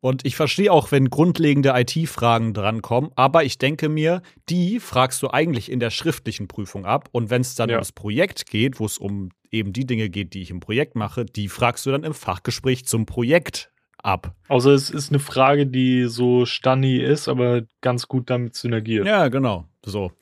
[0.00, 5.30] Und ich verstehe auch, wenn grundlegende IT-Fragen drankommen, aber ich denke mir, die fragst du
[5.30, 7.08] eigentlich in der schriftlichen Prüfung ab.
[7.10, 7.76] Und wenn es dann Ja.
[7.76, 11.24] ums Projekt geht, wo es um eben die Dinge geht, die ich im Projekt mache,
[11.24, 14.36] die fragst du dann im Fachgespräch zum Projekt ab.
[14.46, 19.04] Außer es ist eine Frage, die so Stani ist, aber ganz gut damit synergiert.
[19.06, 19.66] Ja, genau.
[19.84, 20.12] So.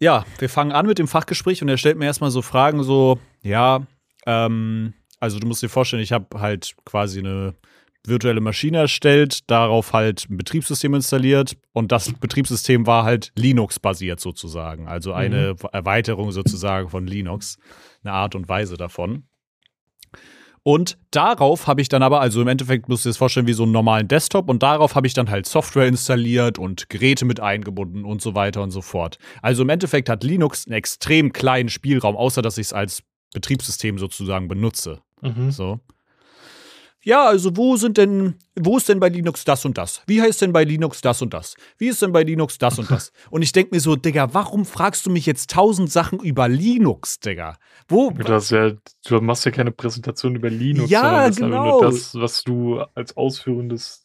[0.00, 3.18] Ja, wir fangen an mit dem Fachgespräch und er stellt mir erstmal so Fragen, so,
[3.42, 3.86] ja,
[4.26, 7.54] ähm, also du musst dir vorstellen, ich habe halt quasi eine
[8.06, 14.88] virtuelle Maschine erstellt, darauf halt ein Betriebssystem installiert und das Betriebssystem war halt Linux-basiert sozusagen,
[14.88, 17.58] also eine Erweiterung sozusagen von Linux,
[18.02, 19.24] eine Art und Weise davon.
[20.62, 23.54] Und darauf habe ich dann aber, also im Endeffekt musst du dir das vorstellen wie
[23.54, 27.40] so einen normalen Desktop und darauf habe ich dann halt Software installiert und Geräte mit
[27.40, 29.16] eingebunden und so weiter und so fort.
[29.40, 33.98] Also im Endeffekt hat Linux einen extrem kleinen Spielraum, außer dass ich es als Betriebssystem
[33.98, 35.00] sozusagen benutze.
[35.22, 35.50] Mhm.
[35.50, 35.80] So.
[37.04, 40.02] Ja, also wo sind denn, wo ist denn bei Linux das und das?
[40.06, 41.54] Wie heißt denn bei Linux das und das?
[41.78, 43.12] Wie ist denn bei Linux das und das?
[43.30, 47.20] Und ich denke mir so, Digga, warum fragst du mich jetzt tausend Sachen über Linux,
[47.20, 47.56] Digga?
[47.88, 48.10] Wo?
[48.10, 48.72] Du, hast ja,
[49.06, 51.80] du machst ja keine Präsentation über Linux, Ja, sondern das genau.
[51.80, 54.02] nur das, was du als ausführendes,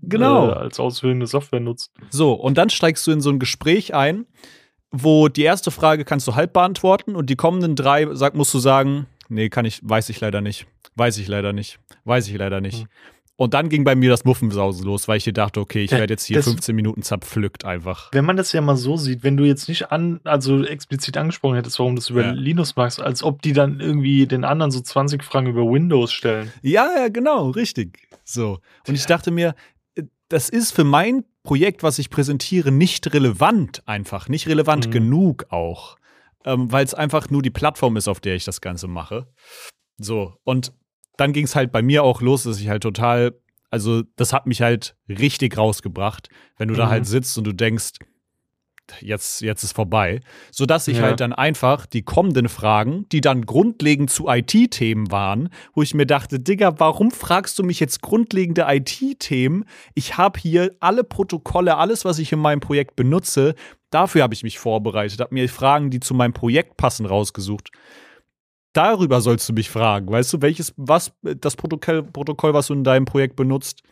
[0.00, 0.48] Genau.
[0.48, 1.92] äh, als ausführende Software nutzt.
[2.10, 4.26] So, und dann steigst du in so ein Gespräch ein,
[4.90, 8.58] wo die erste Frage kannst du halb beantworten und die kommenden drei sag, musst du
[8.58, 10.66] sagen, nee, kann ich, weiß ich leider nicht.
[10.94, 11.78] Weiß ich leider nicht.
[12.04, 12.80] Weiß ich leider nicht.
[12.82, 12.88] Hm.
[13.36, 16.12] Und dann ging bei mir das Muffensausen los, weil ich dir dachte, okay, ich werde
[16.12, 18.10] jetzt hier das- 15 Minuten zerpflückt einfach.
[18.12, 21.56] Wenn man das ja mal so sieht, wenn du jetzt nicht an, also explizit angesprochen
[21.56, 22.30] hättest, warum du das über Ja.
[22.32, 26.52] Linux machst, als ob die dann irgendwie den anderen so 20 Fragen über Windows stellen.
[26.60, 27.98] Ja, ja, genau, richtig.
[28.22, 28.58] So.
[28.86, 29.54] Und ich dachte mir,
[29.96, 34.28] äh, das ist für mein Projekt, was ich präsentiere, nicht relevant einfach.
[34.28, 34.90] Nicht relevant Mhm.
[34.92, 35.96] genug auch.
[36.44, 39.28] Ähm, Weil es einfach nur die Plattform ist, auf der ich das Ganze mache.
[39.98, 40.34] So.
[40.44, 40.72] Und
[41.16, 43.38] dann ging es halt bei mir auch los, dass ich halt total,
[43.70, 46.78] also das hat mich halt richtig rausgebracht, wenn du mhm.
[46.78, 47.92] da halt sitzt und du denkst,
[49.00, 50.20] jetzt, jetzt ist vorbei.
[50.50, 51.04] Sodass ich ja.
[51.04, 56.06] halt dann einfach die kommenden Fragen, die dann grundlegend zu IT-Themen waren, wo ich mir
[56.06, 59.64] dachte, Digga, warum fragst du mich jetzt grundlegende IT-Themen?
[59.94, 63.54] Ich habe hier alle Protokolle, alles, was ich in meinem Projekt benutze,
[63.90, 67.70] dafür habe ich mich vorbereitet, habe mir Fragen, die zu meinem Projekt passen, rausgesucht.
[68.72, 72.84] Darüber sollst du mich fragen, weißt du, welches, was, das Protokoll, Protokoll, was du in
[72.84, 73.82] deinem Projekt benutzt,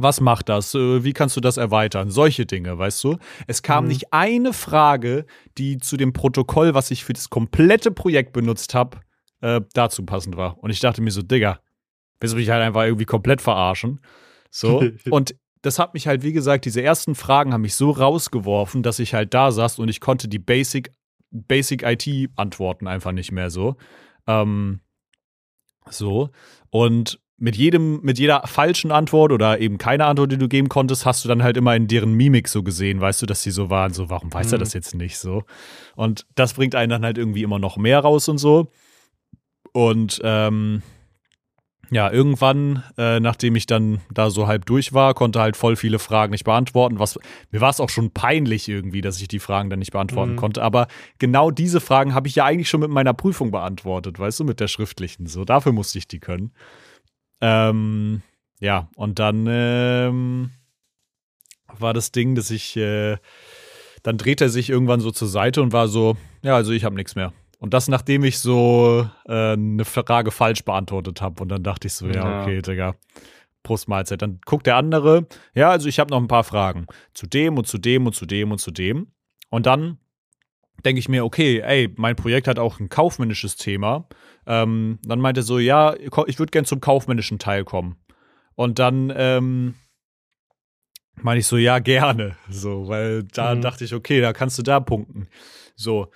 [0.00, 0.74] was macht das?
[0.74, 2.10] Äh, wie kannst du das erweitern?
[2.10, 3.16] Solche Dinge, weißt du?
[3.46, 3.88] Es kam mhm.
[3.88, 9.00] nicht eine Frage, die zu dem Protokoll, was ich für das komplette Projekt benutzt habe,
[9.40, 10.58] äh, dazu passend war.
[10.62, 11.60] Und ich dachte mir so, Digga,
[12.20, 14.00] willst du mich halt einfach irgendwie komplett verarschen?
[14.50, 14.82] So.
[15.10, 18.98] und das hat mich halt, wie gesagt, diese ersten Fragen haben mich so rausgeworfen, dass
[18.98, 20.92] ich halt da saß und ich konnte die Basic,
[21.30, 23.76] Basic IT antworten einfach nicht mehr so.
[24.26, 24.80] Ähm,
[25.90, 26.30] so.
[26.70, 31.06] Und mit jedem, mit jeder falschen Antwort oder eben keine Antwort, die du geben konntest,
[31.06, 33.70] hast du dann halt immer in deren Mimik so gesehen, weißt du, dass sie so
[33.70, 34.54] waren, so, warum weiß mhm.
[34.54, 35.44] er das jetzt nicht so?
[35.94, 38.72] Und das bringt einen dann halt irgendwie immer noch mehr raus und so.
[39.72, 40.82] Und ähm,
[41.90, 45.98] ja, irgendwann, äh, nachdem ich dann da so halb durch war, konnte halt voll viele
[45.98, 46.98] Fragen nicht beantworten.
[46.98, 47.18] Was
[47.50, 50.36] mir war es auch schon peinlich irgendwie, dass ich die Fragen dann nicht beantworten mhm.
[50.36, 50.62] konnte.
[50.62, 54.44] Aber genau diese Fragen habe ich ja eigentlich schon mit meiner Prüfung beantwortet, weißt du,
[54.44, 55.26] mit der schriftlichen.
[55.26, 56.52] So, dafür musste ich die können.
[57.40, 58.22] Ähm,
[58.60, 60.50] ja, und dann ähm,
[61.78, 63.16] war das Ding, dass ich, äh,
[64.02, 66.96] dann dreht er sich irgendwann so zur Seite und war so, ja, also ich habe
[66.96, 67.32] nichts mehr.
[67.60, 71.42] Und das, nachdem ich so äh, eine Frage falsch beantwortet habe.
[71.42, 72.94] Und dann dachte ich so, ja, okay, Digga.
[73.64, 74.22] Prost Mahlzeit.
[74.22, 76.86] Dann guckt der andere, ja, also ich habe noch ein paar Fragen.
[77.14, 79.08] Zu dem und zu dem und zu dem und zu dem.
[79.50, 79.98] Und dann
[80.84, 84.08] denke ich mir, okay, ey, mein Projekt hat auch ein kaufmännisches Thema.
[84.46, 87.96] Ähm, dann meinte er so, ja, ich würde gern zum kaufmännischen Teil kommen.
[88.54, 89.74] Und dann ähm,
[91.22, 92.36] meine ich so, ja, gerne.
[92.50, 93.62] So, weil da mhm.
[93.62, 95.28] dachte ich, okay, da kannst du da punkten.
[95.76, 96.08] So.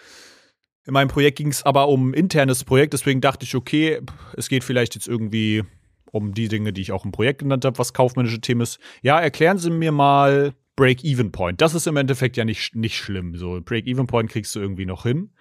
[0.85, 4.01] In meinem Projekt ging es aber um ein internes Projekt, deswegen dachte ich, okay,
[4.37, 5.63] es geht vielleicht jetzt irgendwie
[6.11, 8.81] um die Dinge, die ich auch im Projekt genannt habe, was kaufmännische Themen ist.
[9.01, 11.61] Ja, erklären Sie mir mal Break-Even-Point.
[11.61, 13.37] Das ist im Endeffekt ja nicht, nicht schlimm.
[13.37, 15.33] So, Break-Even-Point kriegst du irgendwie noch hin.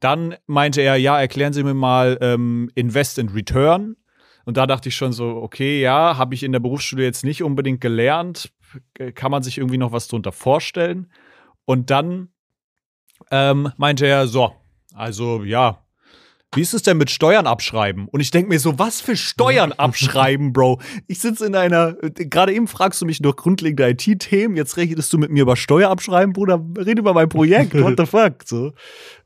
[0.00, 3.96] Dann meinte er, ja, erklären Sie mir mal ähm, Invest and Return.
[4.44, 7.42] Und da dachte ich schon so, okay, ja, habe ich in der Berufsschule jetzt nicht
[7.42, 8.52] unbedingt gelernt.
[9.14, 11.10] Kann man sich irgendwie noch was drunter vorstellen?
[11.64, 12.28] Und dann
[13.30, 14.52] ähm, meinte er, so,
[14.92, 15.83] also ja,
[16.54, 18.08] wie ist es denn mit Steuern abschreiben?
[18.08, 20.80] Und ich denke mir so, was für Steuern abschreiben, Bro?
[21.06, 25.18] Ich sitze in einer, gerade eben fragst du mich noch grundlegende IT-Themen, jetzt rechnest du
[25.18, 28.42] mit mir über Steuer abschreiben, Bruder, rede über mein Projekt, what the fuck?
[28.44, 28.72] So.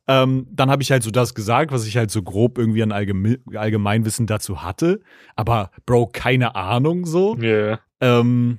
[0.06, 2.92] Ähm, dann habe ich halt so das gesagt, was ich halt so grob irgendwie an
[2.92, 5.00] Allgeme Allgemeinwissen dazu hatte.
[5.36, 7.36] Aber Bro, keine Ahnung so.
[7.36, 7.80] Yeah.
[8.00, 8.58] Ähm,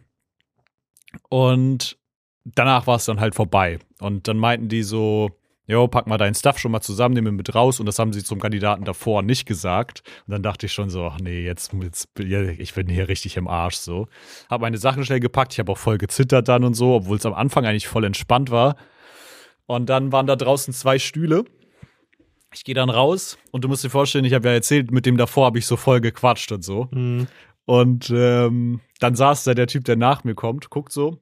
[1.30, 1.98] und
[2.46, 3.80] danach war es dann halt vorbei.
[4.00, 5.32] Und dann meinten die so,
[5.70, 7.80] jo, pack mal deinen Stuff schon mal zusammen, nimm ihn mit raus.
[7.80, 10.02] Und das haben sie zum Kandidaten davor nicht gesagt.
[10.26, 13.48] Und dann dachte ich schon so, ach nee, jetzt, jetzt ich bin hier richtig im
[13.48, 14.08] Arsch so.
[14.50, 17.26] Hab meine Sachen schnell gepackt, ich habe auch voll gezittert dann und so, obwohl es
[17.26, 18.78] am Anfang eigentlich voll entspannt war.
[19.68, 21.46] Und dann waren da draußen zwei Stühle.
[22.52, 25.18] Ich gehe dann raus und du musst dir vorstellen, ich habe ja erzählt, mit dem
[25.18, 26.88] davor habe ich so voll gequatscht und so.
[26.90, 27.28] Mhm.
[27.66, 31.20] Und ähm, dann saß da der Typ, der nach mir kommt, guckt so,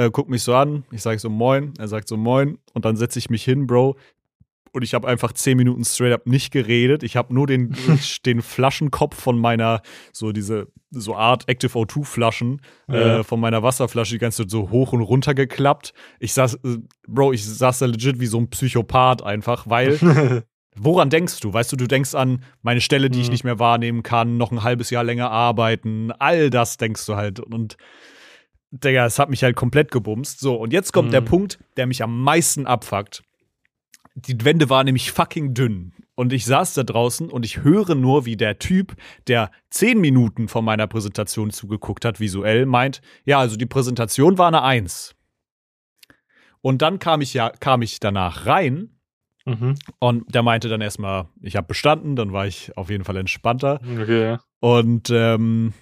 [0.00, 0.84] äh, guckt mich so an.
[0.90, 1.74] Ich sage so Moin.
[1.78, 2.58] Er sagt so Moin.
[2.72, 3.96] Und dann setze ich mich hin, Bro,
[4.72, 7.02] und ich habe einfach zehn Minuten straight up nicht geredet.
[7.02, 7.76] Ich habe nur den,
[8.26, 9.82] den Flaschenkopf von meiner,
[10.12, 13.18] so diese, so Art Active O2 Flaschen, ja.
[13.18, 15.92] äh, von meiner Wasserflasche die ganze Zeit so hoch und runter geklappt.
[16.18, 20.44] Ich saß, äh, Bro, ich saß da legit wie so ein Psychopath einfach, weil
[20.76, 21.52] Woran denkst du?
[21.52, 23.24] Weißt du, du denkst an meine Stelle, die mhm.
[23.24, 27.16] ich nicht mehr wahrnehmen kann, noch ein halbes Jahr länger arbeiten, all das denkst du
[27.16, 27.40] halt.
[27.40, 27.76] Und
[28.70, 30.40] Digga, es hat mich halt komplett gebumst.
[30.40, 31.12] So, und jetzt kommt mhm.
[31.12, 33.22] der Punkt, der mich am meisten abfuckt
[34.14, 35.92] die Wände waren nämlich fucking dünn.
[36.14, 38.94] Und ich saß da draußen und ich höre nur, wie der Typ,
[39.26, 44.48] der zehn Minuten von meiner Präsentation zugeguckt hat, visuell, meint, ja, also die Präsentation war
[44.48, 45.14] eine Eins.
[46.60, 48.90] Und dann kam ich ja, kam ich danach rein
[49.46, 49.76] mhm.
[49.98, 53.80] und der meinte dann erstmal, ich habe bestanden, dann war ich auf jeden Fall entspannter.
[53.82, 54.36] Okay.
[54.58, 55.72] Und ähm,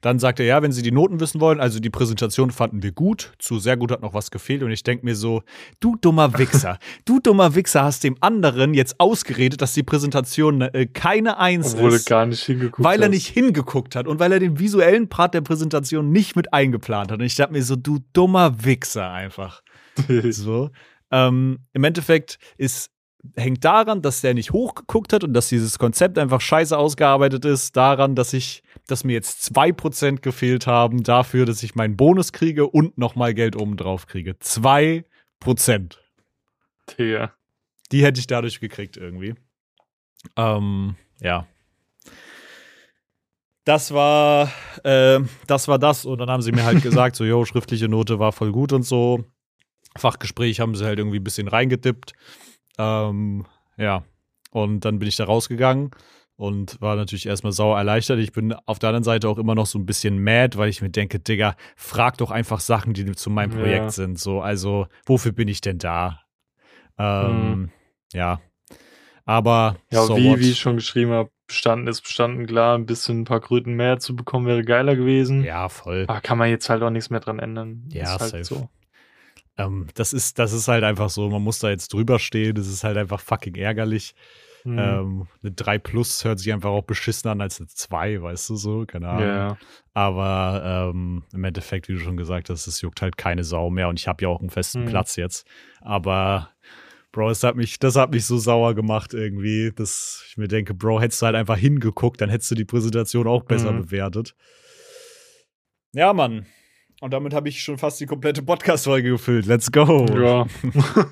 [0.00, 2.92] dann sagt er, ja, wenn Sie die Noten wissen wollen, also die Präsentation fanden wir
[2.92, 5.42] gut, zu sehr gut hat noch was gefehlt und ich denke mir so,
[5.80, 10.86] du dummer Wichser, du dummer Wichser hast dem anderen jetzt ausgeredet, dass die Präsentation äh,
[10.86, 12.08] keine Eins Obwohl ist.
[12.08, 15.42] gar nicht hingeguckt Weil er nicht hingeguckt hat und weil er den visuellen Part der
[15.42, 17.18] Präsentation nicht mit eingeplant hat.
[17.18, 19.62] Und ich dachte mir so, du dummer Wichser einfach.
[20.30, 20.70] so.
[21.10, 22.90] Ähm, Im Endeffekt ist
[23.36, 27.76] hängt daran, dass der nicht hochgeguckt hat und dass dieses Konzept einfach scheiße ausgearbeitet ist,
[27.76, 32.66] daran, dass ich, dass mir jetzt 2% gefehlt haben dafür, dass ich meinen Bonus kriege
[32.66, 34.32] und nochmal Geld obendrauf kriege.
[34.32, 35.04] 2%.
[36.98, 37.32] Digga.
[37.92, 39.34] Die hätte ich dadurch gekriegt irgendwie.
[40.36, 41.46] Ähm, ja.
[43.64, 44.50] Das war,
[44.84, 46.04] äh, das war das.
[46.04, 48.82] Und dann haben sie mir halt gesagt, so, jo, schriftliche Note war voll gut und
[48.82, 49.24] so.
[49.96, 52.12] Fachgespräch haben sie halt irgendwie ein bisschen reingedippt.
[52.78, 54.04] Ähm, ja.
[54.52, 55.90] Und dann bin ich da rausgegangen
[56.36, 58.18] und war natürlich erstmal sauer erleichtert.
[58.18, 60.82] Ich bin auf der anderen Seite auch immer noch so ein bisschen mad, weil ich
[60.82, 63.90] mir denke, Digga, frag doch einfach Sachen, die zu meinem Projekt Ja.
[63.90, 64.18] sind.
[64.18, 66.20] So, also, wofür bin ich denn da?
[66.98, 67.70] Ähm, Mhm.
[68.12, 68.40] Ja.
[69.24, 70.38] Aber Ja, so wie, what?
[70.40, 73.98] wie ich schon geschrieben habe, bestanden ist bestanden, klar, ein bisschen ein paar Kröten mehr
[73.98, 75.44] zu bekommen wäre geiler gewesen.
[75.44, 76.04] Ja, voll.
[76.08, 77.84] Aber kann man jetzt halt auch nichts mehr dran ändern.
[77.92, 78.44] Ja, ist halt safe.
[78.44, 78.68] so.
[79.66, 82.54] Ähm, das, ist, das ist halt einfach so, man muss da jetzt drüber stehen.
[82.54, 84.14] Das ist halt einfach fucking ärgerlich.
[84.64, 84.78] Mhm.
[84.78, 88.56] Ähm, eine 3 Plus hört sich einfach auch beschissen an als eine 2, weißt du
[88.56, 88.84] so?
[88.86, 89.26] Keine Ahnung.
[89.26, 89.56] ja,
[89.94, 93.88] Aber ähm, im Endeffekt, wie du schon gesagt hast, es juckt halt keine Sau mehr
[93.88, 94.88] und ich habe ja auch einen festen Mhm.
[94.88, 95.46] Platz jetzt.
[95.80, 96.50] Aber
[97.12, 100.74] Bro, das hat mich, das hat mich so sauer gemacht irgendwie, dass ich mir denke,
[100.74, 103.82] Bro, hättest du halt einfach hingeguckt, dann hättest du die Präsentation auch besser Mhm.
[103.86, 104.34] bewertet.
[105.92, 106.46] Ja, Mann.
[107.00, 109.46] Und damit habe ich schon fast die komplette Podcast-Folge gefüllt.
[109.46, 110.06] Let's go.
[110.14, 110.46] ja.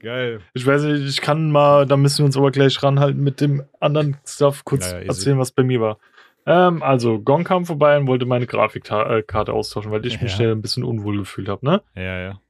[0.00, 0.40] Geil.
[0.54, 3.64] Ich weiß nicht, ich kann mal, da müssen wir uns aber gleich ranhalten mit dem
[3.80, 5.08] anderen Stuff kurz Ja, ja, easy.
[5.08, 5.98] erzählen, was bei mir war.
[6.46, 10.46] Ähm, also, Gong kam vorbei und wollte meine Grafikkarte austauschen, weil ich mich Ja.
[10.46, 10.52] ja.
[10.52, 11.82] ein bisschen unwohl gefühlt habe, ne?
[11.96, 12.40] Ja, ja.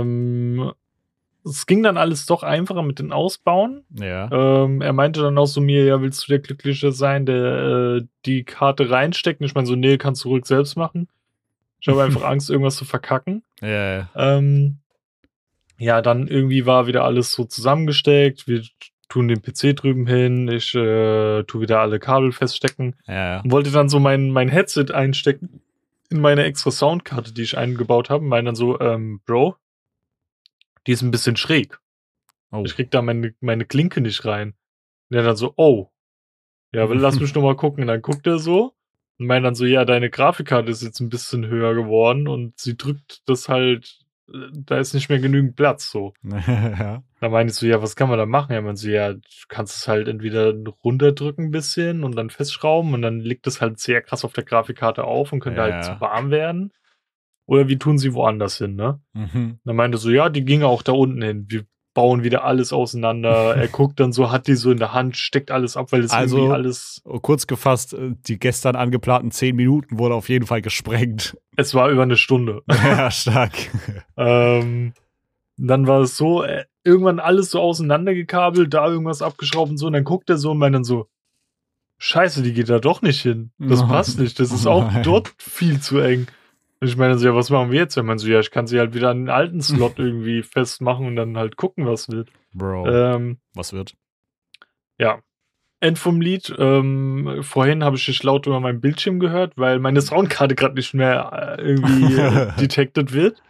[0.00, 0.72] Ähm,
[1.44, 3.84] es ging dann alles doch einfacher mit den Ausbauen.
[3.98, 4.30] Ja.
[4.30, 7.44] Ähm, er meinte dann auch so mir, ja, willst du der Glückliche sein, der
[8.00, 9.40] äh, die Karte reinsteckt?
[9.40, 11.08] Und ich meine so, nee, kannst du ruhig selbst machen.
[11.82, 13.42] Ich habe einfach Angst, irgendwas zu verkacken.
[13.60, 14.08] Ja, ja.
[14.14, 14.78] Ähm,
[15.78, 18.46] ja, dann irgendwie war wieder alles so zusammengesteckt.
[18.46, 18.62] Wir
[19.08, 20.48] tun den PC drüben hin.
[20.48, 22.94] Ich äh, tu wieder alle Kabel feststecken.
[23.06, 23.40] Ja.
[23.40, 25.60] Und wollte dann so mein, mein Headset einstecken
[26.08, 28.24] in meine extra Soundkarte, die ich eingebaut habe.
[28.24, 29.56] Meine dann so, ähm, Bro,
[30.86, 31.80] die ist ein bisschen schräg.
[32.52, 32.62] Oh.
[32.64, 34.54] Ich krieg da meine, meine Klinke nicht rein.
[35.10, 35.88] Und er dann so, oh.
[36.72, 37.82] Ja, lass mich noch mal gucken.
[37.82, 38.72] Und dann guckt er so
[39.18, 42.76] und meint dann so, ja, deine Grafikkarte ist jetzt ein bisschen höher geworden und sie
[42.76, 43.98] drückt das halt,
[44.32, 46.12] äh, da ist nicht mehr genügend Platz, so.
[46.22, 47.02] ja.
[47.20, 48.52] Da meinte ich so, ja, was kann man da machen?
[48.52, 50.52] Er meinte so, ja, du kannst es halt entweder
[50.84, 54.44] runterdrücken ein bisschen und dann festschrauben und dann liegt es halt sehr krass auf der
[54.44, 55.94] Grafikkarte auf und könnte Ja, halt ja.
[55.94, 56.72] zu warm werden.
[57.46, 59.00] Oder wie tun sie woanders hin, ne?
[59.14, 59.58] Mhm.
[59.64, 61.46] Dann meinte so, ja, die ging auch da unten hin.
[61.48, 63.54] Wir bauen wieder alles auseinander.
[63.56, 66.10] er guckt dann so, hat die so in der Hand, steckt alles ab, weil es
[66.10, 67.02] Also- irgendwie alles.
[67.04, 71.36] Oh, Kurz gefasst, äh, die gestern angeplanten 10 Minuten wurde auf jeden Fall gesprengt.
[71.56, 72.62] Es war über eine Stunde.
[72.70, 73.52] ja, stark.
[74.16, 74.94] ähm,
[75.56, 79.86] dann war es so, äh, irgendwann alles so auseinandergekabelt, da irgendwas abgeschraubt und so.
[79.86, 81.08] Und dann guckt er so und meint dann so,
[81.98, 83.52] Scheiße, die geht da doch nicht hin.
[83.58, 84.40] Das passt nicht.
[84.40, 86.26] Das ist auch dort viel zu eng.
[86.82, 87.96] Und ich meine so, ja, was machen wir jetzt?
[87.96, 91.06] Er meint so, ja, ich kann sie halt wieder an den alten Slot irgendwie festmachen
[91.06, 92.28] und dann halt gucken, was wird.
[92.52, 93.94] Bro, Ähm, was wird?
[94.98, 95.20] Ja.
[95.78, 96.52] End vom Lied.
[96.58, 100.92] Ähm, vorhin habe ich dich laut über meinen Bildschirm gehört, weil meine Soundkarte gerade nicht
[100.92, 103.40] mehr äh, irgendwie äh, detected wird.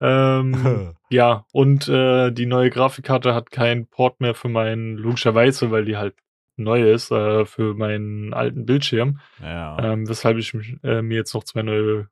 [0.00, 5.84] Ähm, ja, und äh, die neue Grafikkarte hat keinen Port mehr für meinen, logischerweise, weil
[5.84, 6.14] die halt
[6.56, 9.20] neu ist, äh, für meinen alten Bildschirm.
[9.42, 9.78] ja.
[9.78, 12.08] Ähm, weshalb ich mich, äh, mir jetzt noch zwei neue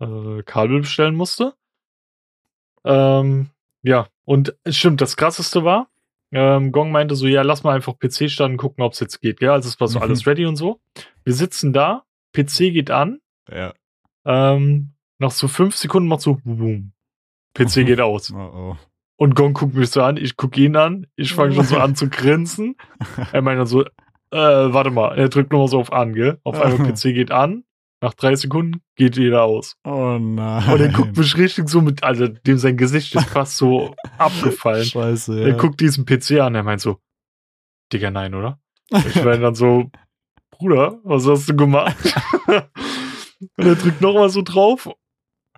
[0.00, 1.54] äh, Kabel bestellen musste.
[2.84, 3.50] Ähm,
[3.82, 5.88] ja, und es stimmt, das krasseste war,
[6.32, 9.38] ähm, Gong meinte so, ja, lass mal einfach PC starten, gucken, ob es jetzt geht,
[9.38, 9.50] gell?
[9.50, 10.02] Also es war so Mhm.
[10.04, 10.80] alles ready und so.
[11.24, 13.72] Wir sitzen da, PC geht an, ja.
[14.24, 16.92] ähm, nach so fünf Sekunden macht so, boom,
[17.54, 18.32] PC geht aus.
[18.32, 18.76] Oh, oh.
[19.18, 21.96] Und Gong guckt mich so an, ich gucke ihn an, ich fange schon so an
[21.96, 22.76] zu grinsen.
[23.32, 23.88] Er meint dann so, äh,
[24.30, 26.38] warte mal, er drückt nochmal so auf an, gell?
[26.44, 27.64] Auf einmal PC geht an,
[28.00, 29.76] nach drei Sekunden geht wieder aus.
[29.84, 30.72] Oh nein.
[30.72, 34.84] Und er guckt mich richtig so mit, also dem sein Gesicht ist fast so abgefallen.
[34.84, 35.46] Scheiße, ja.
[35.48, 36.98] Er guckt diesen PC an, er meint so,
[37.92, 38.60] Digga, nein, oder?
[38.90, 39.90] Ich meine dann so,
[40.50, 41.96] Bruder, was hast du gemacht?
[42.48, 44.88] und er drückt nochmal so drauf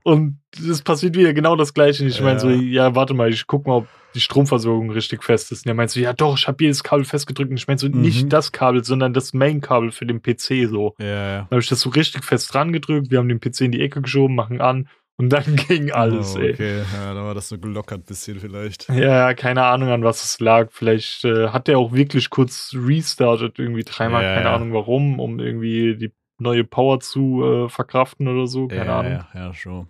[0.03, 2.05] und es passiert wieder genau das gleiche.
[2.07, 2.87] Ich meine so, Ja.
[2.89, 5.67] ja, warte mal, ich guck mal, ob die Stromversorgung richtig fest ist.
[5.67, 7.51] Und er meint so, ja doch, ich habe jedes Kabel festgedrückt.
[7.51, 8.01] Und ich meine so, Mhm.
[8.01, 10.95] nicht das Kabel, sondern das Main-Kabel für den PC so.
[10.99, 11.37] ja, ja.
[11.41, 13.81] Dann habe ich das so richtig fest dran gedrückt, wir haben den PC in die
[13.83, 14.89] Ecke geschoben, machen an
[15.19, 16.53] und dann ging alles, oh, ey.
[16.55, 18.89] okay, ja, da war das so gelockert bisschen vielleicht.
[18.89, 18.95] Ja,
[19.29, 20.69] ja, keine Ahnung, an was es lag.
[20.71, 24.55] Vielleicht äh, hat der auch wirklich kurz restartet, irgendwie dreimal, Ja, keine ja.
[24.55, 29.13] Ahnung warum, um irgendwie die neue Power zu äh, verkraften oder so, keine ja, Ahnung.
[29.13, 29.87] ja, ja, schon.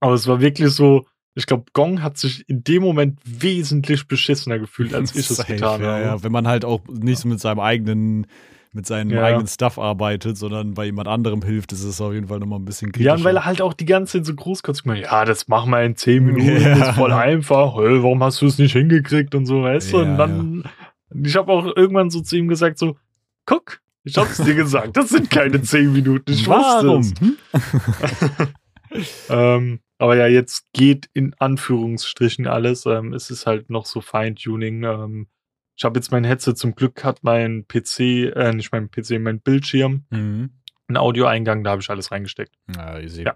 [0.00, 4.58] Aber es war wirklich so, Ich glaube, Gong hat sich in dem Moment wesentlich beschissener
[4.58, 6.02] gefühlt, als ich es getan ja, habe.
[6.04, 6.22] ja.
[6.22, 8.26] Wenn man halt auch nicht mit seinem eigenen,
[8.72, 9.24] mit seinem Ja.
[9.24, 12.64] eigenen Stuff arbeitet, sondern bei jemand anderem hilft, ist es auf jeden Fall nochmal ein
[12.64, 13.14] bisschen Ja, kritischer.
[13.14, 15.82] und weil er halt auch die ganze Zeit so großkotzig meint, ja, das machen wir
[15.82, 16.74] in 10 Minuten, Ja.
[16.74, 19.98] das ist voll einfach, Hä, warum hast du es nicht hingekriegt und so, weißt du?
[19.98, 20.64] Ja, Und dann,
[21.22, 22.96] ich habe auch irgendwann so zu ihm gesagt, so,
[23.46, 27.02] guck, ich hab's dir gesagt, das sind keine 10 Minuten, ich Warum?
[27.18, 27.36] Hm?
[29.30, 34.82] Ähm, aber ja, jetzt geht in Anführungsstrichen alles, ähm, es ist halt noch so Feintuning,
[34.84, 35.28] ähm,
[35.76, 38.00] ich habe jetzt mein Headset, zum Glück hat mein PC,
[38.36, 40.50] äh, nicht mein PC, mein Bildschirm, Mhm.
[40.88, 42.54] einen Audioeingang, da habe ich alles reingesteckt.
[42.76, 43.22] Ja, easy.
[43.22, 43.34] Ja.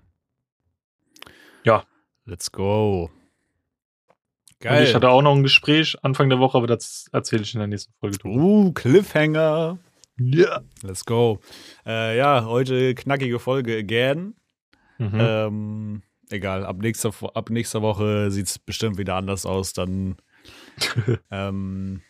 [1.64, 1.84] Ja.
[2.26, 3.04] Let's go.
[3.08, 4.84] Und Geil.
[4.84, 7.68] ich hatte auch noch ein Gespräch Anfang der Woche, aber das erzähle ich in der
[7.68, 8.18] nächsten Folge.
[8.18, 8.36] drüber.
[8.36, 9.78] uh, Cliffhanger.
[10.18, 10.62] Ja.
[10.82, 11.40] Let's go.
[11.84, 14.34] Äh, ja, heute knackige Folge again.
[14.98, 15.18] Mhm.
[15.20, 19.72] Ähm, egal, ab nächster, ab nächster Woche sieht es bestimmt wieder anders aus.
[19.74, 20.16] Dann
[21.30, 22.00] ähm,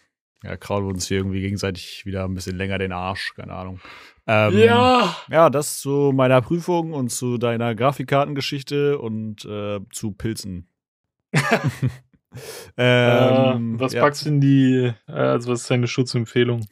[0.42, 3.34] ja, kraulen wir uns hier irgendwie gegenseitig wieder ein bisschen länger den Arsch.
[3.34, 3.80] Keine Ahnung.
[4.28, 5.16] Ähm, ja.
[5.28, 10.68] Ja, das zu meiner Prüfung und zu deiner Grafikkartengeschichte und äh, zu Pilzen.
[12.76, 14.02] ähm, äh, was ja.
[14.02, 16.66] packst du in die, äh, also was ist deine Schutzempfehlung?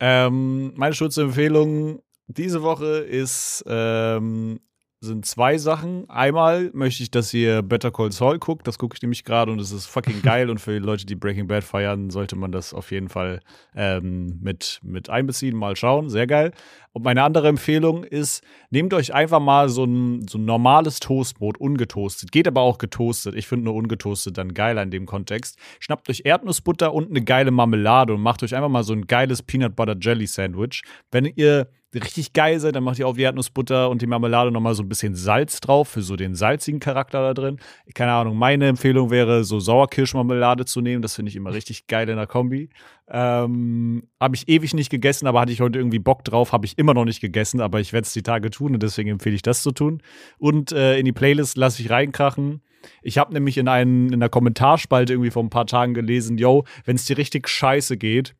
[0.00, 4.60] Ähm, meine Schutzempfehlung diese Woche ist, ähm,
[5.00, 6.10] sind zwei Sachen.
[6.10, 8.66] Einmal möchte ich, dass ihr Better Call Saul guckt.
[8.66, 10.50] Das gucke ich nämlich gerade und es ist fucking geil.
[10.50, 13.40] und für die Leute, die Breaking Bad feiern, sollte man das auf jeden Fall
[13.76, 15.56] ähm, mit, mit einbeziehen.
[15.56, 16.08] Mal schauen.
[16.10, 16.52] Sehr geil.
[16.92, 21.58] Und meine andere Empfehlung ist, nehmt euch einfach mal so ein, so ein normales Toastbrot,
[21.58, 22.32] ungetoastet.
[22.32, 23.36] Geht aber auch getoastet.
[23.36, 25.58] Ich finde nur ungetoastet dann geiler in dem Kontext.
[25.78, 29.42] Schnappt euch Erdnussbutter und eine geile Marmelade und macht euch einfach mal so ein geiles
[29.42, 30.82] Peanut Butter Jelly Sandwich.
[31.12, 34.74] Wenn ihr richtig geil seid, dann macht ihr auf die Erdnussbutter und die Marmelade nochmal
[34.74, 37.58] so ein bisschen Salz drauf, für so den salzigen Charakter da drin.
[37.94, 41.00] Keine Ahnung, meine Empfehlung wäre, so Sauerkirschmarmelade zu nehmen.
[41.00, 42.68] Das finde ich immer richtig geil in der Kombi.
[43.08, 46.52] Ähm, habe ich ewig nicht gegessen, aber hatte ich heute irgendwie Bock drauf.
[46.52, 49.08] Habe ich immer noch nicht gegessen, aber ich werde es die Tage tun und deswegen
[49.08, 50.02] empfehle ich das zu tun.
[50.38, 52.60] Und äh, in die Playlist lasse ich reinkrachen.
[53.02, 56.64] Ich habe nämlich in, einen, in der Kommentarspalte irgendwie vor ein paar Tagen gelesen, yo,
[56.84, 58.34] wenn es dir richtig scheiße geht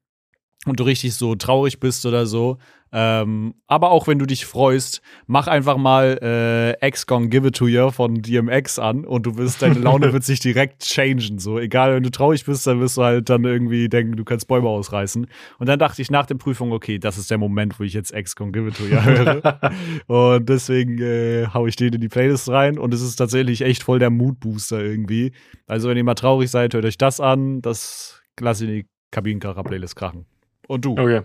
[0.67, 2.59] und du richtig so traurig bist oder so,
[2.91, 7.57] ähm, aber auch wenn du dich freust, mach einfach mal äh, X Gone Give It
[7.57, 11.39] To You von DMX an und du wirst, deine Laune wird sich direkt changen.
[11.39, 14.49] So, egal, wenn du traurig bist, dann wirst du halt dann irgendwie denken, du kannst
[14.49, 15.27] Bäume ausreißen.
[15.59, 18.15] Und dann dachte ich nach der Prüfung, okay, das ist der Moment, wo ich jetzt
[18.15, 19.73] X Gone Give It To You höre.
[20.07, 23.83] und deswegen äh, hau ich den in die Playlist rein und es ist tatsächlich echt
[23.83, 25.33] voll der Moodbooster irgendwie.
[25.67, 27.61] Also, wenn ihr mal traurig seid, hört euch das an.
[27.61, 30.27] Das lass in die Kabinenkracher-Playlist krachen.
[30.69, 30.93] Und du?
[30.93, 31.23] Okay.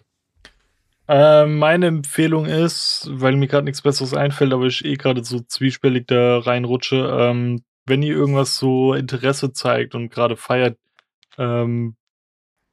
[1.07, 5.41] Äh, meine Empfehlung ist, weil mir gerade nichts Besseres einfällt, aber ich eh gerade so
[5.41, 10.77] zwiespältig da reinrutsche, ähm, wenn ihr irgendwas so Interesse zeigt und gerade feiert,
[11.37, 11.95] ähm,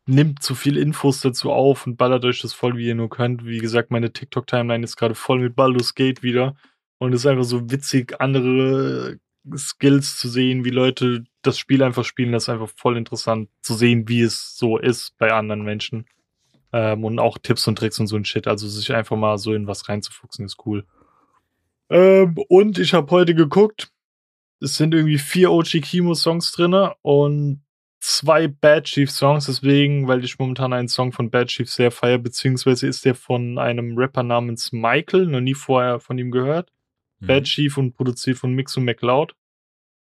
[0.07, 3.45] nimmt so viel Infos dazu auf und ballert euch das voll, wie ihr nur könnt.
[3.45, 6.57] Wie gesagt, meine TikTok-Timeline ist gerade voll mit Baldur's Gate wieder
[6.99, 9.19] und es ist einfach so witzig, andere
[9.57, 12.33] Skills zu sehen, wie Leute das Spiel einfach spielen.
[12.33, 16.07] Das ist einfach voll interessant zu sehen, wie es so ist bei anderen Menschen.
[16.73, 18.47] Ähm, und auch Tipps und Tricks und so ein Shit.
[18.47, 20.85] Also sich einfach mal so in was reinzufuchsen, ist cool.
[21.89, 23.91] Ähm, und ich habe heute geguckt,
[24.61, 27.63] es sind irgendwie vier OG Kimo-Songs drinne und
[27.99, 32.87] zwei Bad Chief-Songs, deswegen, weil ich momentan einen Song von Bad Chief sehr feier, beziehungsweise
[32.87, 36.73] ist der von einem Rapper namens Michael, noch nie vorher von ihm gehört.
[37.21, 37.27] Mhm.
[37.27, 39.35] Bad Chief und produziert von Mixo McLeod.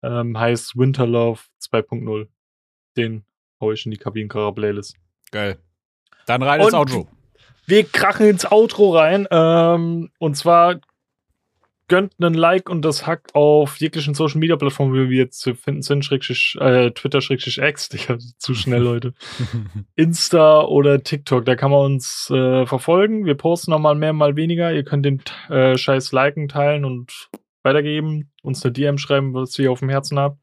[0.02, 2.28] Ähm, heißt Winter Love 2.0.
[2.98, 3.24] Den
[3.60, 4.96] hau ich in die Kabinenkarer-Playlist.
[5.32, 5.58] Geil.
[6.26, 7.08] Dann rein ins Und- Outro.
[7.66, 9.28] Wir krachen ins Outro rein.
[9.32, 10.82] Ähm, und zwar
[11.88, 15.54] gönnt einen Like und das Hack auf jeglichen Social Media Plattformen, wie wir jetzt zu
[15.54, 19.14] finden sind, schrägstrich, äh, Twitter, schrägstrich X, Digga, zu schnell, Leute.
[19.96, 23.26] Insta oder TikTok, da kann man uns äh, verfolgen.
[23.26, 24.74] Wir posten noch mal mehr, mal weniger.
[24.74, 27.30] Ihr könnt den äh, Scheiß liken, teilen und
[27.64, 28.32] weitergeben.
[28.42, 30.38] Uns eine DM schreiben, was ihr auf dem Herzen habt.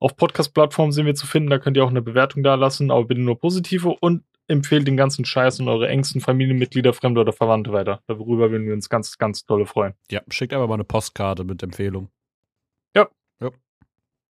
[0.00, 3.04] Auf Podcast-Plattformen sind wir zu finden, da könnt ihr auch eine Bewertung da lassen, aber
[3.04, 7.72] bitte nur positive und empfehlt den ganzen Scheiß und eure engsten Familienmitglieder, Fremde oder Verwandte
[7.72, 8.00] weiter.
[8.06, 9.94] Darüber würden wir uns ganz, ganz dolle freuen.
[10.10, 12.10] ja, schickt einfach mal eine Postkarte mit Empfehlung.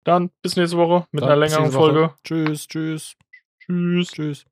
[0.04, 1.70] Dann bis nächste Woche mit Dann einer längeren.
[1.70, 2.14] Folge.
[2.24, 3.16] Tschüss, tschüss,
[3.60, 4.10] Tschüss.
[4.10, 4.46] tschüss.